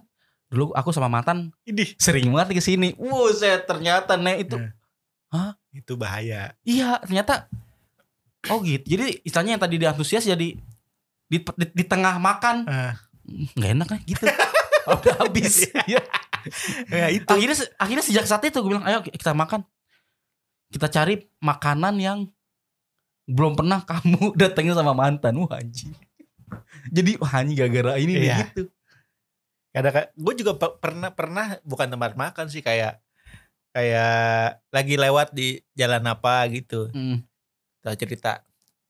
Dulu 0.51 0.75
aku 0.75 0.91
sama 0.91 1.07
mantan 1.07 1.55
Ini 1.63 1.95
sering 1.95 2.27
banget 2.29 2.59
ke 2.59 2.61
sini. 2.61 2.91
Wow, 2.99 3.31
saya 3.31 3.63
ternyata 3.63 4.19
nek 4.19 4.37
itu. 4.43 4.59
Nah. 5.31 5.55
itu 5.71 5.95
bahaya. 5.95 6.51
Iya, 6.67 6.99
ternyata 6.99 7.47
Oh 8.49 8.59
gitu. 8.59 8.83
Jadi 8.83 9.21
istilahnya 9.23 9.55
yang 9.55 9.63
tadi 9.63 9.75
dia 9.79 9.89
antusias 9.93 10.25
jadi 10.25 10.57
di, 11.23 11.37
di, 11.39 11.65
di 11.71 11.83
tengah 11.87 12.19
makan 12.19 12.67
Ah. 12.67 12.93
nggak 13.55 13.71
enak 13.79 13.87
kan 13.87 13.99
gitu. 14.03 14.25
Udah 14.91 15.15
habis. 15.23 15.71
Iya. 15.87 16.01
Ya 16.89 17.07
itu. 17.13 17.29
akhirnya 17.29 17.55
akhirnya 17.77 18.03
sejak 18.03 18.25
saat 18.25 18.41
itu 18.43 18.57
gue 18.59 18.67
bilang 18.67 18.83
ayo 18.83 19.05
kita 19.05 19.31
makan. 19.31 19.61
Kita 20.67 20.89
cari 20.89 21.21
makanan 21.39 21.95
yang 22.01 22.19
belum 23.29 23.55
pernah 23.55 23.85
kamu 23.85 24.33
datengin 24.41 24.75
sama 24.75 24.91
mantan. 24.91 25.37
Wah 25.37 25.61
anjing. 25.61 25.93
Jadi 26.89 27.15
wah 27.21 27.31
anjing 27.31 27.55
gara-gara 27.55 27.95
ini 27.95 28.19
nih 28.19 28.25
Iya. 28.27 28.37
gitu. 28.49 28.61
Kadang 29.71 29.93
gue 30.11 30.33
juga 30.35 30.51
pe- 30.53 30.77
pernah 30.77 31.09
pernah 31.09 31.55
bukan 31.63 31.87
tempat 31.87 32.13
makan 32.13 32.47
sih 32.47 32.59
kayak 32.59 32.99
kayak 33.71 34.59
lagi 34.67 34.95
lewat 34.95 35.31
di 35.31 35.55
jalan 35.73 36.03
apa 36.03 36.43
gitu. 36.47 36.91
Mm. 36.91 37.23
Kita 37.79 37.95
cerita 37.95 38.31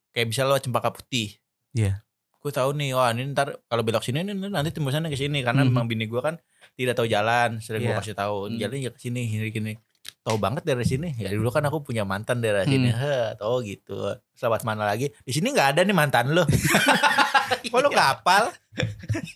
kayak 0.09 0.27
bisa 0.27 0.41
lo 0.41 0.57
cempaka 0.57 0.89
putih. 0.89 1.37
Iya. 1.71 2.01
Gue 2.41 2.49
tahu 2.49 2.73
nih, 2.73 2.91
wah 2.91 3.13
ini 3.13 3.29
ntar 3.29 3.61
kalau 3.63 3.85
belok 3.85 4.01
sini 4.01 4.25
nih 4.25 4.33
nanti 4.33 4.73
tembusannya 4.73 5.07
ke 5.07 5.15
sini 5.15 5.45
karena 5.45 5.61
Mhm. 5.61 5.69
memang 5.69 5.85
bini 5.85 6.05
gue 6.05 6.17
kan 6.17 6.41
tidak 6.73 6.97
tahu 6.97 7.05
jalan. 7.05 7.61
Sering 7.61 7.85
gue 7.85 7.93
Iya. 7.93 8.01
kasih 8.01 8.15
tahu 8.17 8.49
Hmm. 8.49 8.57
jalannya 8.57 8.89
ke 8.89 8.99
sini 8.99 9.21
gini 9.27 9.47
gini. 9.47 9.73
Tahu 10.21 10.37
banget 10.37 10.65
dari 10.65 10.81
sini. 10.81 11.13
Ya 11.15 11.29
dulu 11.29 11.53
kan 11.53 11.61
aku 11.61 11.85
punya 11.85 12.01
mantan 12.01 12.41
dari 12.41 12.65
sini. 12.65 12.89
Hmm. 12.89 12.97
Heh, 12.97 13.27
tahu 13.37 13.61
gitu. 13.61 14.17
Selamat 14.33 14.65
mana 14.65 14.83
lagi? 14.83 15.13
Di 15.13 15.29
sini 15.31 15.53
nggak 15.53 15.77
ada 15.77 15.81
nih 15.81 15.93
mantan 15.93 16.33
lo. 16.33 16.41
Kok 17.67 17.79
lo 17.81 17.89
kapal? 17.89 18.43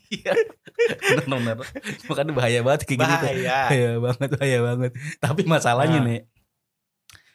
Iya. 0.10 0.32
Bener-bener. 1.26 1.60
Makanya 2.08 2.32
bahaya 2.32 2.60
banget 2.62 2.82
kayak 2.84 3.00
gitu. 3.04 3.16
Bahaya. 3.26 3.60
Bahaya 3.68 3.92
banget, 4.00 4.30
bahaya 4.32 4.60
banget. 4.64 4.92
Tapi 5.20 5.42
masalahnya 5.44 6.00
Nah. 6.00 6.08
nih, 6.08 6.22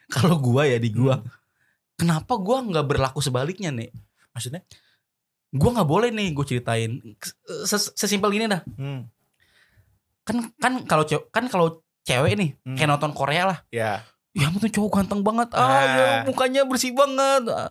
kalau 0.07 0.37
gua 0.37 0.65
ya 0.65 0.77
di 0.77 0.89
gua, 0.89 1.19
Hmm. 1.19 1.29
kenapa 1.95 2.33
gua 2.35 2.61
nggak 2.61 2.85
berlaku 2.85 3.19
sebaliknya 3.19 3.69
nih? 3.69 3.89
Maksudnya? 4.31 4.61
Gua 5.51 5.69
nggak 5.75 5.89
boleh 5.89 6.09
nih 6.09 6.31
gue 6.31 6.45
ceritain. 6.47 6.91
Ses- 7.67 7.91
Sesimpel 7.93 8.31
gini 8.31 8.47
dah. 8.47 8.63
Hmm. 8.75 9.05
Kan 10.23 10.53
kan 10.55 10.85
kalau 10.85 11.03
cewek 11.03 11.27
kan 11.29 11.45
kalau 11.47 11.83
cewek 12.01 12.33
nih 12.33 12.55
Hmm. 12.63 12.77
kayak 12.79 12.89
nonton 12.89 13.11
Korea 13.11 13.43
lah. 13.45 13.57
Ya. 13.69 14.01
Ya 14.31 14.47
ampun 14.47 14.63
cowok 14.63 14.91
ganteng 14.93 15.19
banget. 15.21 15.51
Ah, 15.51 15.59
Ah. 15.59 15.83
ya, 15.83 16.07
mukanya 16.23 16.63
bersih 16.63 16.91
banget. 16.91 17.43
Ah, 17.45 17.67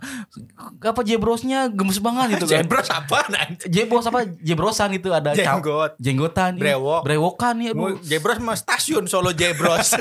Apa 0.83 1.01
jebrosnya 1.01 1.67
gemes 1.67 1.97
banget 1.99 2.37
gitu 2.37 2.45
kan. 2.47 2.61
Jebros 2.61 2.89
apa? 2.91 3.19
Jebros 3.65 4.05
apa? 4.05 4.19
Jebrosan 4.39 4.93
itu 4.93 5.09
ada 5.09 5.33
Jenggot. 5.33 5.97
jenggotan. 5.97 6.55
iya. 6.55 6.77
Brewok. 6.77 7.01
Brewokan 7.03 7.57
ya. 7.59 7.73
Aduh. 7.73 7.97
Jebros 8.03 8.37
mah 8.39 8.53
stasiun 8.55 9.05
Solo 9.05 9.33
Jebros. 9.33 9.97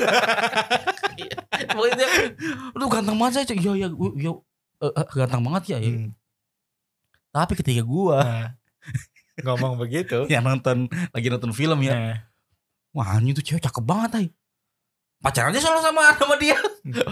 Pokoknya 1.70 2.06
lu 2.72 2.84
ganteng 2.86 3.16
banget 3.16 3.32
saya. 3.42 3.44
Iya, 3.50 3.72
iya, 3.76 3.88
gua- 3.88 4.14
iya. 4.14 4.32
Eh, 4.80 4.92
eh, 4.94 5.06
ganteng 5.14 5.42
banget 5.42 5.62
ya. 5.66 5.78
ya. 5.78 5.90
Hmm. 5.90 6.12
Tapi 7.30 7.52
ketika 7.54 7.82
gua 7.82 8.20
Nah, 8.20 8.48
ngomong 9.42 9.78
begitu. 9.78 10.24
yang 10.32 10.42
nonton 10.42 10.84
lagi 11.10 11.28
nonton 11.28 11.52
film 11.52 11.80
ya, 11.80 11.94
Nah, 11.94 12.16
wah 12.92 13.14
anjing 13.14 13.32
tuh 13.32 13.40
cewek 13.42 13.62
cakep 13.62 13.80
banget 13.80 14.10
ay. 14.14 14.26
Pacaran 15.20 15.52
aja 15.52 15.60
selalu 15.60 15.80
sama 15.84 16.02
sama 16.16 16.34
dia. 16.40 16.56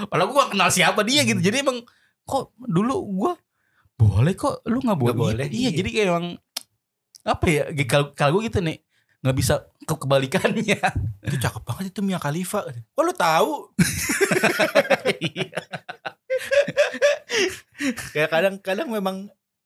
Padahal 0.08 0.28
gua 0.28 0.48
gak 0.48 0.50
kenal 0.56 0.70
siapa 0.72 1.00
dia 1.04 1.22
gitu. 1.28 1.38
Jadi 1.38 1.60
emang 1.60 1.84
kok 2.24 2.56
dulu 2.56 2.94
gua 3.14 3.32
boleh 3.98 4.32
kok 4.32 4.64
lu 4.64 4.80
nggak 4.80 4.98
boleh. 4.98 5.16
Boleh, 5.16 5.46
Iya, 5.50 5.68
iya. 5.68 5.70
jadi 5.74 5.88
kayak 5.90 6.06
emang 6.08 6.26
apa 7.26 7.44
ya? 7.50 7.64
Kalau 7.84 8.06
kalau 8.14 8.38
gua 8.38 8.42
gitu 8.48 8.62
nih 8.62 8.78
nggak 9.18 9.36
bisa 9.36 9.66
ke 9.82 9.94
kebalikannya. 9.98 10.78
itu 11.26 11.36
cakep 11.36 11.62
banget 11.66 11.84
itu 11.90 12.00
Mia 12.00 12.16
Khalifa. 12.16 12.64
Kok 12.94 13.02
lu 13.02 13.12
tahu? 13.12 13.52
Kayak 18.14 18.30
kadang-kadang 18.30 18.88
memang 18.90 19.16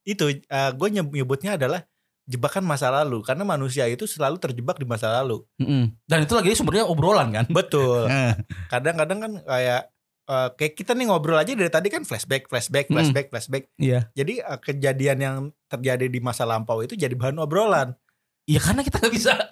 itu 0.03 0.43
gue 0.51 0.89
nyebutnya 0.91 1.55
adalah 1.55 1.87
jebakan 2.23 2.63
masa 2.63 2.87
lalu 2.89 3.21
karena 3.21 3.43
manusia 3.43 3.85
itu 3.85 4.07
selalu 4.07 4.39
terjebak 4.39 4.77
di 4.77 4.87
masa 4.87 5.11
lalu. 5.13 5.43
Mm-mm. 5.59 5.91
Dan 6.05 6.23
itu 6.23 6.33
lagi 6.33 6.55
sumbernya 6.55 6.87
obrolan 6.87 7.31
kan. 7.31 7.47
Betul. 7.49 8.07
Nah, 8.07 8.39
Kadang-kadang 8.73 9.19
kan 9.19 9.33
kayak 9.43 9.83
eh, 10.23 10.49
kayak 10.55 10.73
kita 10.75 10.93
nih 10.93 11.07
ngobrol 11.07 11.35
aja 11.35 11.51
dari 11.51 11.67
tadi 11.67 11.89
kan 11.89 12.03
flashback, 12.03 12.47
flashback, 12.47 12.87
Mm. 12.87 12.95
flashback, 12.95 13.27
flashback. 13.29 13.65
Iya. 13.75 14.07
Jadi 14.13 14.39
eh, 14.39 14.59
kejadian 14.59 15.19
yang 15.19 15.37
terjadi 15.67 16.07
di 16.07 16.21
masa 16.21 16.43
lampau 16.43 16.79
itu 16.81 16.95
jadi 16.95 17.13
bahan 17.13 17.37
obrolan. 17.37 17.99
Iya 18.45 18.59
karena 18.61 18.83
kita 18.83 19.03
nggak 19.03 19.15
bisa. 19.15 19.35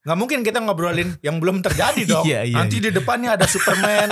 Nggak 0.00 0.16
mungkin 0.16 0.40
kita 0.40 0.64
ngobrolin 0.64 1.12
yang 1.20 1.36
belum 1.36 1.60
terjadi 1.60 2.02
dong. 2.08 2.24
Iya, 2.24 2.40
iya, 2.42 2.56
nanti 2.56 2.80
di 2.80 2.88
depannya 2.88 3.36
ada 3.36 3.44
Superman. 3.44 4.08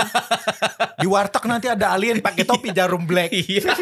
di 0.95 1.09
warteg 1.09 1.49
nanti 1.49 1.65
ada 1.65 1.97
alien 1.97 2.21
pakai 2.21 2.45
topi 2.45 2.69
jarum 2.69 3.09
black. 3.09 3.33
Iya. 3.33 3.73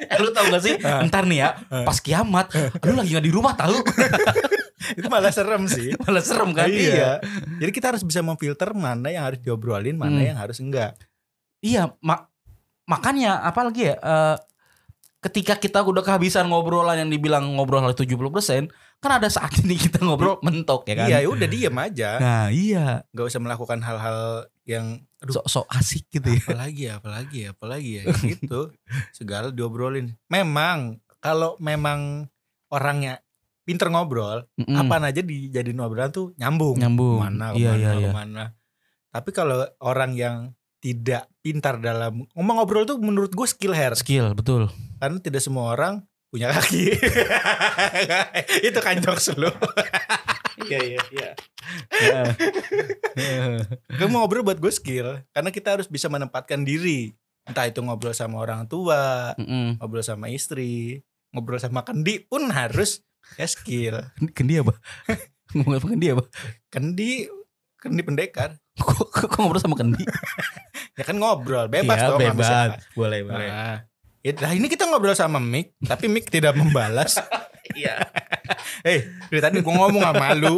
lu 0.22 0.30
tau 0.30 0.44
gak 0.46 0.62
sih 0.62 0.74
Ah. 0.80 1.02
ntar 1.04 1.24
nih 1.24 1.38
ya 1.38 1.48
Ah. 1.66 1.84
pas 1.84 1.96
kiamat 1.96 2.46
lu 2.80 2.92
lagi 2.94 3.12
gak 3.12 3.22
di 3.22 3.30
rumah 3.30 3.52
tahu 3.52 3.76
itu 4.90 5.06
malah 5.06 5.30
serem 5.30 5.64
sih. 5.64 5.92
malah 6.02 6.18
serem 6.20 6.50
kan 6.50 6.66
iya. 6.66 7.20
Jadi 7.56 7.70
kita 7.70 7.90
harus 7.90 8.02
bisa 8.02 8.20
memfilter 8.20 8.72
mana 8.72 9.06
yang 9.06 9.22
harus 9.22 9.38
diobrolin, 9.38 9.94
mana 9.94 10.16
Hmm. 10.16 10.26
yang 10.26 10.38
harus 10.38 10.58
enggak. 10.58 10.96
iya 11.60 11.92
mak 12.00 12.26
makanya 12.84 13.38
apalagi 13.40 13.86
ya 13.86 13.96
eh, 13.96 14.36
ketika 15.20 15.54
kita 15.54 15.78
udah 15.80 16.00
kehabisan 16.00 16.48
ngobrolan 16.48 16.96
yang 16.98 17.10
dibilang 17.10 17.44
ngobrol 17.52 17.84
70% 17.84 18.72
kan 18.96 19.10
ada 19.12 19.28
saat 19.28 19.52
ini 19.58 19.76
kita 19.76 20.00
ngobrol 20.00 20.40
mentok 20.40 20.84
ya 20.86 20.94
kan 20.96 21.06
Iya, 21.06 21.18
ya 21.20 21.28
udah 21.28 21.44
diem 21.46 21.76
aja. 21.76 22.10
nah 22.16 22.46
iya 22.48 23.04
Gak 23.12 23.28
usah 23.28 23.38
melakukan 23.38 23.78
hal-hal 23.78 24.18
yang 24.64 25.04
aduh, 25.20 25.34
sok-sok 25.40 25.66
asik 25.76 26.04
gitu 26.08 26.28
ya 26.32 26.40
apalagi 26.40 26.82
ya, 26.88 26.92
apalagi 26.96 27.38
ya, 27.44 27.48
apalagi 27.52 27.90
ya 28.00 28.02
gitu. 28.24 28.60
Segala 29.12 29.52
diobrolin. 29.52 30.16
Memang 30.32 31.00
kalau 31.20 31.60
memang 31.60 32.26
orangnya 32.72 33.20
pinter 33.68 33.92
ngobrol, 33.92 34.48
Mm-mm. 34.56 34.74
apa 34.74 34.98
aja 35.04 35.20
dijadiin 35.20 35.78
obrolan 35.78 36.10
tuh 36.10 36.32
nyambung. 36.40 36.80
nyambung 36.80 37.20
Ke 37.20 37.24
mana, 37.28 37.46
iya 37.54 37.76
ke 37.76 37.76
mana, 37.76 37.76
iya 37.76 37.90
iya 38.00 38.08
ke 38.08 38.16
mana. 38.16 38.44
Tapi 39.10 39.30
kalau 39.34 39.66
orang 39.84 40.12
yang 40.16 40.36
tidak 40.80 41.28
pintar 41.44 41.76
dalam 41.76 42.24
ngomong 42.32 42.56
ngobrol 42.56 42.88
tuh 42.88 42.96
menurut 42.96 43.30
gue 43.30 43.46
skill 43.46 43.76
hair. 43.76 43.92
skill 43.92 44.32
betul 44.32 44.72
Karena 44.96 45.20
tidak 45.20 45.44
semua 45.44 45.76
orang 45.76 46.00
punya 46.32 46.48
kaki. 46.54 46.94
itu 48.70 48.78
kan 48.80 48.96
jokes 49.02 49.34
lu. 49.36 49.50
Iya 50.62 50.80
iya 50.82 51.00
iya. 51.10 51.30
Gue 53.90 54.06
mau 54.06 54.22
ngobrol 54.22 54.42
buat 54.42 54.58
gue 54.58 54.70
skill 54.70 55.22
karena 55.30 55.50
kita 55.50 55.76
harus 55.76 55.86
bisa 55.86 56.06
menempatkan 56.06 56.62
diri. 56.62 57.14
Entah 57.44 57.66
itu 57.66 57.80
ngobrol 57.80 58.12
sama 58.12 58.38
orang 58.38 58.66
tua, 58.66 59.32
Mm-mm. 59.34 59.80
ngobrol 59.80 60.04
sama 60.04 60.28
istri, 60.28 61.00
ngobrol 61.30 61.58
sama 61.58 61.82
kendi 61.82 62.22
pun 62.22 62.46
harus 62.48 63.00
ya 63.34 63.46
skill. 63.46 63.98
Kendi 64.30 64.60
apa? 64.60 64.76
Ngomong 65.56 65.74
apa 65.76 65.86
kendi 65.88 66.06
apa? 66.10 66.24
Kendi 66.68 67.26
kendi 67.74 68.02
pendekar. 68.04 68.54
Kok, 68.76 69.08
kok, 69.10 69.34
ngobrol 69.36 69.60
sama 69.60 69.76
kendi? 69.76 70.04
Ya 70.98 71.06
kan 71.06 71.16
ngobrol, 71.16 71.64
bebas 71.72 71.96
Iya, 71.96 72.12
dong 72.12 72.20
bebas. 72.20 72.44
siapa. 72.44 72.76
Boleh, 72.92 73.24
Nah, 73.24 73.80
ya, 74.20 74.30
nah, 74.36 74.52
ini 74.52 74.68
kita 74.68 74.84
ngobrol 74.84 75.16
sama 75.16 75.40
Mick, 75.40 75.72
tapi 75.80 76.12
Mick 76.12 76.28
tidak 76.28 76.52
membalas. 76.52 77.16
Iya. 77.80 77.96
Hei, 78.86 78.98
dari 79.32 79.40
tadi 79.40 79.56
gua 79.64 79.74
ngomong 79.86 80.02
sama 80.04 80.36
lu, 80.36 80.56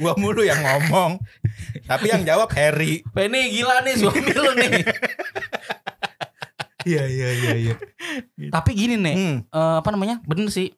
gua 0.00 0.12
mulu 0.16 0.40
yang 0.40 0.60
ngomong. 0.60 1.20
Tapi 1.84 2.06
yang 2.08 2.24
jawab 2.24 2.48
Harry. 2.56 3.04
Penny 3.12 3.52
gila 3.52 3.84
nih 3.84 3.94
suami 4.00 4.32
lu 4.32 4.50
nih. 4.56 4.70
Iya 6.86 7.02
iya 7.10 7.28
iya 7.34 7.52
iya. 7.58 7.74
Tapi 8.46 8.70
gini 8.70 8.94
nih, 8.94 9.14
Hmm, 9.18 9.36
eh, 9.42 9.76
apa 9.82 9.90
namanya? 9.90 10.22
Bener 10.22 10.46
sih. 10.54 10.70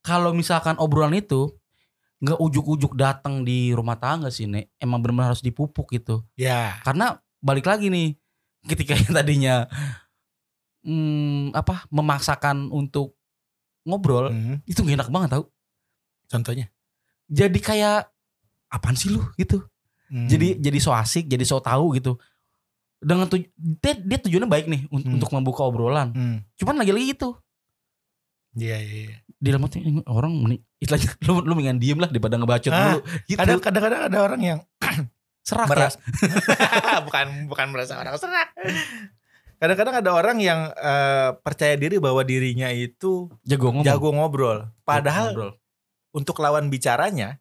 Kalau 0.00 0.32
misalkan 0.32 0.80
obrolan 0.80 1.12
itu 1.12 1.52
nggak 2.24 2.40
ujuk-ujuk 2.40 2.96
datang 2.96 3.44
di 3.44 3.76
rumah 3.76 4.00
tangga 4.00 4.32
sih, 4.32 4.48
Nek. 4.48 4.72
Emang 4.80 5.04
benar-benar 5.04 5.36
harus 5.36 5.44
dipupuk 5.44 5.92
gitu. 5.92 6.24
ya, 6.32 6.80
Karena 6.80 7.12
balik 7.44 7.68
lagi 7.68 7.92
nih, 7.92 8.16
ketika 8.72 8.96
yang 9.04 9.12
tadinya 9.12 9.68
hmm, 10.80 11.52
apa 11.52 11.84
memaksakan 11.92 12.72
untuk 12.72 13.19
ngobrol, 13.82 14.28
hmm, 14.28 14.62
itu 14.64 14.80
gak 14.80 14.96
enak 14.96 15.08
banget 15.08 15.30
tau. 15.32 15.44
contohnya. 16.26 16.70
Jadi 17.26 17.58
kayak 17.58 18.06
apaan 18.68 18.94
sih 18.94 19.08
lu 19.08 19.22
gitu. 19.34 19.66
Hmm, 20.06 20.26
Jadi 20.26 20.58
jadi 20.58 20.78
so 20.78 20.90
asik, 20.90 21.26
jadi 21.26 21.42
so 21.42 21.58
tahu 21.58 21.94
gitu. 21.94 22.18
Dengan 22.96 23.26
tuj 23.26 23.46
dia, 23.56 23.94
dia 23.94 24.18
tujuannya 24.18 24.46
baik 24.46 24.66
nih 24.66 24.82
un- 24.88 25.00
Hmm. 25.00 25.14
untuk 25.16 25.30
membuka 25.30 25.62
obrolan. 25.62 26.10
hmm, 26.10 26.36
Cuman 26.54 26.76
lagi-lagi 26.76 27.14
gitu. 27.14 27.34
iya 28.52 28.78
iya. 28.78 28.94
iya. 29.06 29.16
Di 29.32 29.46
dalam 29.48 29.62
hati 29.62 29.78
ini 29.78 30.02
orang 30.04 30.34
mending 30.36 30.62
istilahnya 30.82 31.10
lu 31.24 31.40
lu 31.40 31.52
mendingan 31.54 31.78
diem 31.78 31.98
lah 31.98 32.06
daripada 32.06 32.34
ngebacot 32.36 32.70
Ah, 32.70 32.78
dulu. 32.94 32.98
Gitu. 33.24 33.38
Kadang 33.38 33.58
kadang-kadang 33.58 34.00
ada 34.06 34.18
orang 34.20 34.40
yang 34.40 34.58
serak 35.40 35.66
ya. 35.66 35.90
bukan 37.06 37.26
bukan 37.46 37.66
merasa 37.70 37.96
orang 37.96 38.14
serak. 38.16 38.54
Kadang-kadang 39.60 40.00
ada 40.00 40.10
orang 40.16 40.40
yang 40.40 40.72
eh, 40.72 41.36
percaya 41.44 41.76
diri 41.76 42.00
bahwa 42.00 42.24
dirinya 42.24 42.72
itu 42.72 43.28
Jago 43.44 43.68
ngomong. 43.68 43.84
jago 43.84 44.08
ngobrol. 44.16 44.58
Padahal 44.88 45.36
ngobrol. 45.36 45.52
untuk 46.16 46.40
lawan 46.40 46.72
bicaranya 46.72 47.36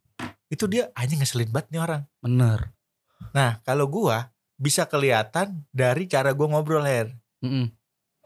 itu 0.52 0.68
dia 0.68 0.92
aja 1.00 1.16
ngeselin 1.16 1.48
banget 1.48 1.72
nih 1.72 1.82
orang. 1.82 2.02
Bener. 2.20 2.76
Nah, 3.32 3.64
kalau 3.64 3.88
gua 3.88 4.36
bisa 4.60 4.84
kelihatan 4.84 5.64
dari 5.72 6.12
cara 6.12 6.36
gua 6.36 6.52
ngobrol 6.52 6.84
Her. 6.84 7.16
Mm-mm. 7.40 7.72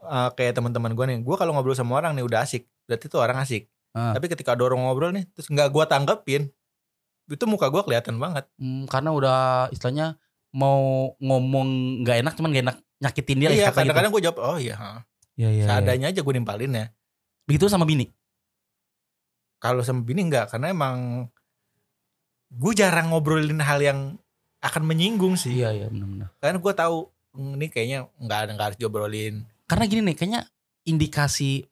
Eh, 0.04 0.30
kayak 0.34 0.58
teman-teman 0.58 0.92
gua 0.98 1.06
nih, 1.06 1.22
gua 1.22 1.38
kalau 1.38 1.54
ngobrol 1.54 1.78
sama 1.78 1.94
orang 2.02 2.18
nih 2.18 2.26
udah 2.26 2.42
asik, 2.42 2.66
berarti 2.90 3.06
tuh 3.06 3.22
orang 3.22 3.38
asik. 3.46 3.70
Ah. 3.94 4.10
Tapi 4.10 4.26
ketika 4.26 4.58
ada 4.58 4.66
orang 4.66 4.82
ngobrol 4.82 5.14
nih, 5.14 5.22
terus 5.30 5.46
nggak 5.46 5.70
gua 5.70 5.86
tanggepin, 5.86 6.50
itu 7.30 7.44
muka 7.46 7.70
gua 7.70 7.86
kelihatan 7.86 8.18
banget. 8.18 8.50
Hmm, 8.58 8.90
karena 8.90 9.14
udah 9.14 9.38
istilahnya 9.70 10.18
mau 10.54 11.12
ngomong 11.18 12.00
nggak 12.06 12.16
enak 12.22 12.34
cuman 12.38 12.50
gak 12.54 12.64
enak 12.70 12.78
nyakitin 13.02 13.38
dia 13.40 13.48
iya, 13.50 13.68
gitu. 13.70 13.76
kadang-kadang 13.80 14.10
gua 14.14 14.22
jawab, 14.22 14.38
oh 14.42 14.58
iya, 14.58 15.02
iya, 15.34 15.48
iya. 15.50 15.64
seadanya 15.66 16.10
aja 16.14 16.20
gua 16.22 16.34
nimpalin 16.34 16.72
ya. 16.72 16.86
Begitu 17.44 17.68
sama 17.68 17.84
bini. 17.84 18.08
Kalau 19.60 19.80
sama 19.80 20.04
bini 20.04 20.28
enggak, 20.28 20.52
karena 20.52 20.72
emang 20.72 21.28
gue 22.54 22.72
jarang 22.76 23.10
ngobrolin 23.10 23.58
hal 23.58 23.80
yang 23.82 23.98
akan 24.62 24.82
menyinggung 24.84 25.34
sih. 25.34 25.60
Iya, 25.60 25.72
iya 25.72 25.86
benar-benar. 25.90 26.28
Karena 26.40 26.58
gue 26.60 26.72
tahu 26.76 26.96
"Hmm, 27.34 27.58
ini 27.58 27.66
kayaknya 27.68 27.98
nggak 28.16 28.38
ada 28.38 28.50
nggak 28.54 28.66
harus 28.72 28.78
diobrolin. 28.78 29.34
Karena 29.66 29.84
gini 29.90 30.00
nih, 30.12 30.16
kayaknya 30.16 30.42
indikasi 30.86 31.64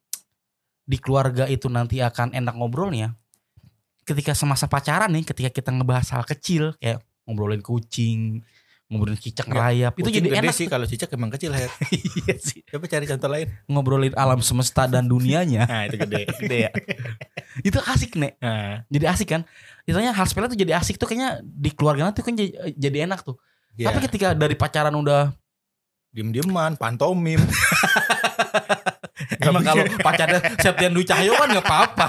di 0.82 0.96
keluarga 0.98 1.46
itu 1.46 1.70
nanti 1.70 2.02
akan 2.02 2.35
enak 2.35 2.54
ngobrolnya. 2.58 3.14
Ketika 4.02 4.35
semasa 4.35 4.66
pacaran 4.66 5.14
nih, 5.14 5.22
ketika 5.22 5.50
kita 5.54 5.70
ngebahas 5.70 6.11
hal 6.11 6.26
kecil 6.26 6.74
kayak 6.82 6.98
ngobrolin 7.24 7.62
kucing, 7.62 8.42
ngobrolin 8.92 9.16
cicak 9.16 9.48
Nggak, 9.48 9.57
ngerayap, 9.57 9.92
itu 9.96 10.11
jadi 10.12 10.28
enak. 10.44 10.52
sih 10.52 10.66
kalau 10.68 10.85
cicak 10.85 11.09
emang 11.16 11.33
kecil 11.33 11.48
Her. 11.57 11.72
iya 12.20 12.37
sih. 12.37 12.61
Coba 12.68 12.85
cari 12.85 13.09
contoh 13.09 13.28
lain. 13.33 13.48
Ngobrolin 13.64 14.12
alam 14.12 14.44
semesta 14.44 14.85
dan 14.85 15.09
dunianya. 15.09 15.64
Nah 15.72 15.88
itu 15.88 15.96
gede. 15.96 16.28
Gede 16.28 16.59
ya. 16.68 16.70
itu 17.72 17.78
asik 17.81 18.20
nih. 18.20 18.37
Nah, 18.37 18.85
Jadi 18.92 19.05
asik 19.09 19.28
kan. 19.33 19.42
Istilahnya 19.88 20.12
hal 20.12 20.28
sepele 20.28 20.52
tuh 20.52 20.61
jadi 20.61 20.76
asik 20.76 21.00
tuh 21.00 21.09
kayaknya 21.09 21.40
di 21.40 21.72
keluarga 21.72 22.12
nanti 22.12 22.20
kan 22.20 22.37
jadi, 22.37 22.52
jadi 22.76 23.09
enak 23.09 23.24
tuh. 23.24 23.40
ya, 23.74 23.88
Tapi 23.88 24.05
ketika 24.05 24.37
dari 24.37 24.52
pacaran 24.52 24.92
udah 24.92 25.33
diem-dieman, 26.12 26.76
pantomim. 26.76 27.40
emang 29.40 29.64
kalau 29.64 29.85
pacarnya 29.98 30.40
Septian 30.61 30.92
Dwi 30.92 31.09
Cahyo 31.09 31.33
kan 31.35 31.48
nggak 31.50 31.64
apa-apa. 31.64 32.07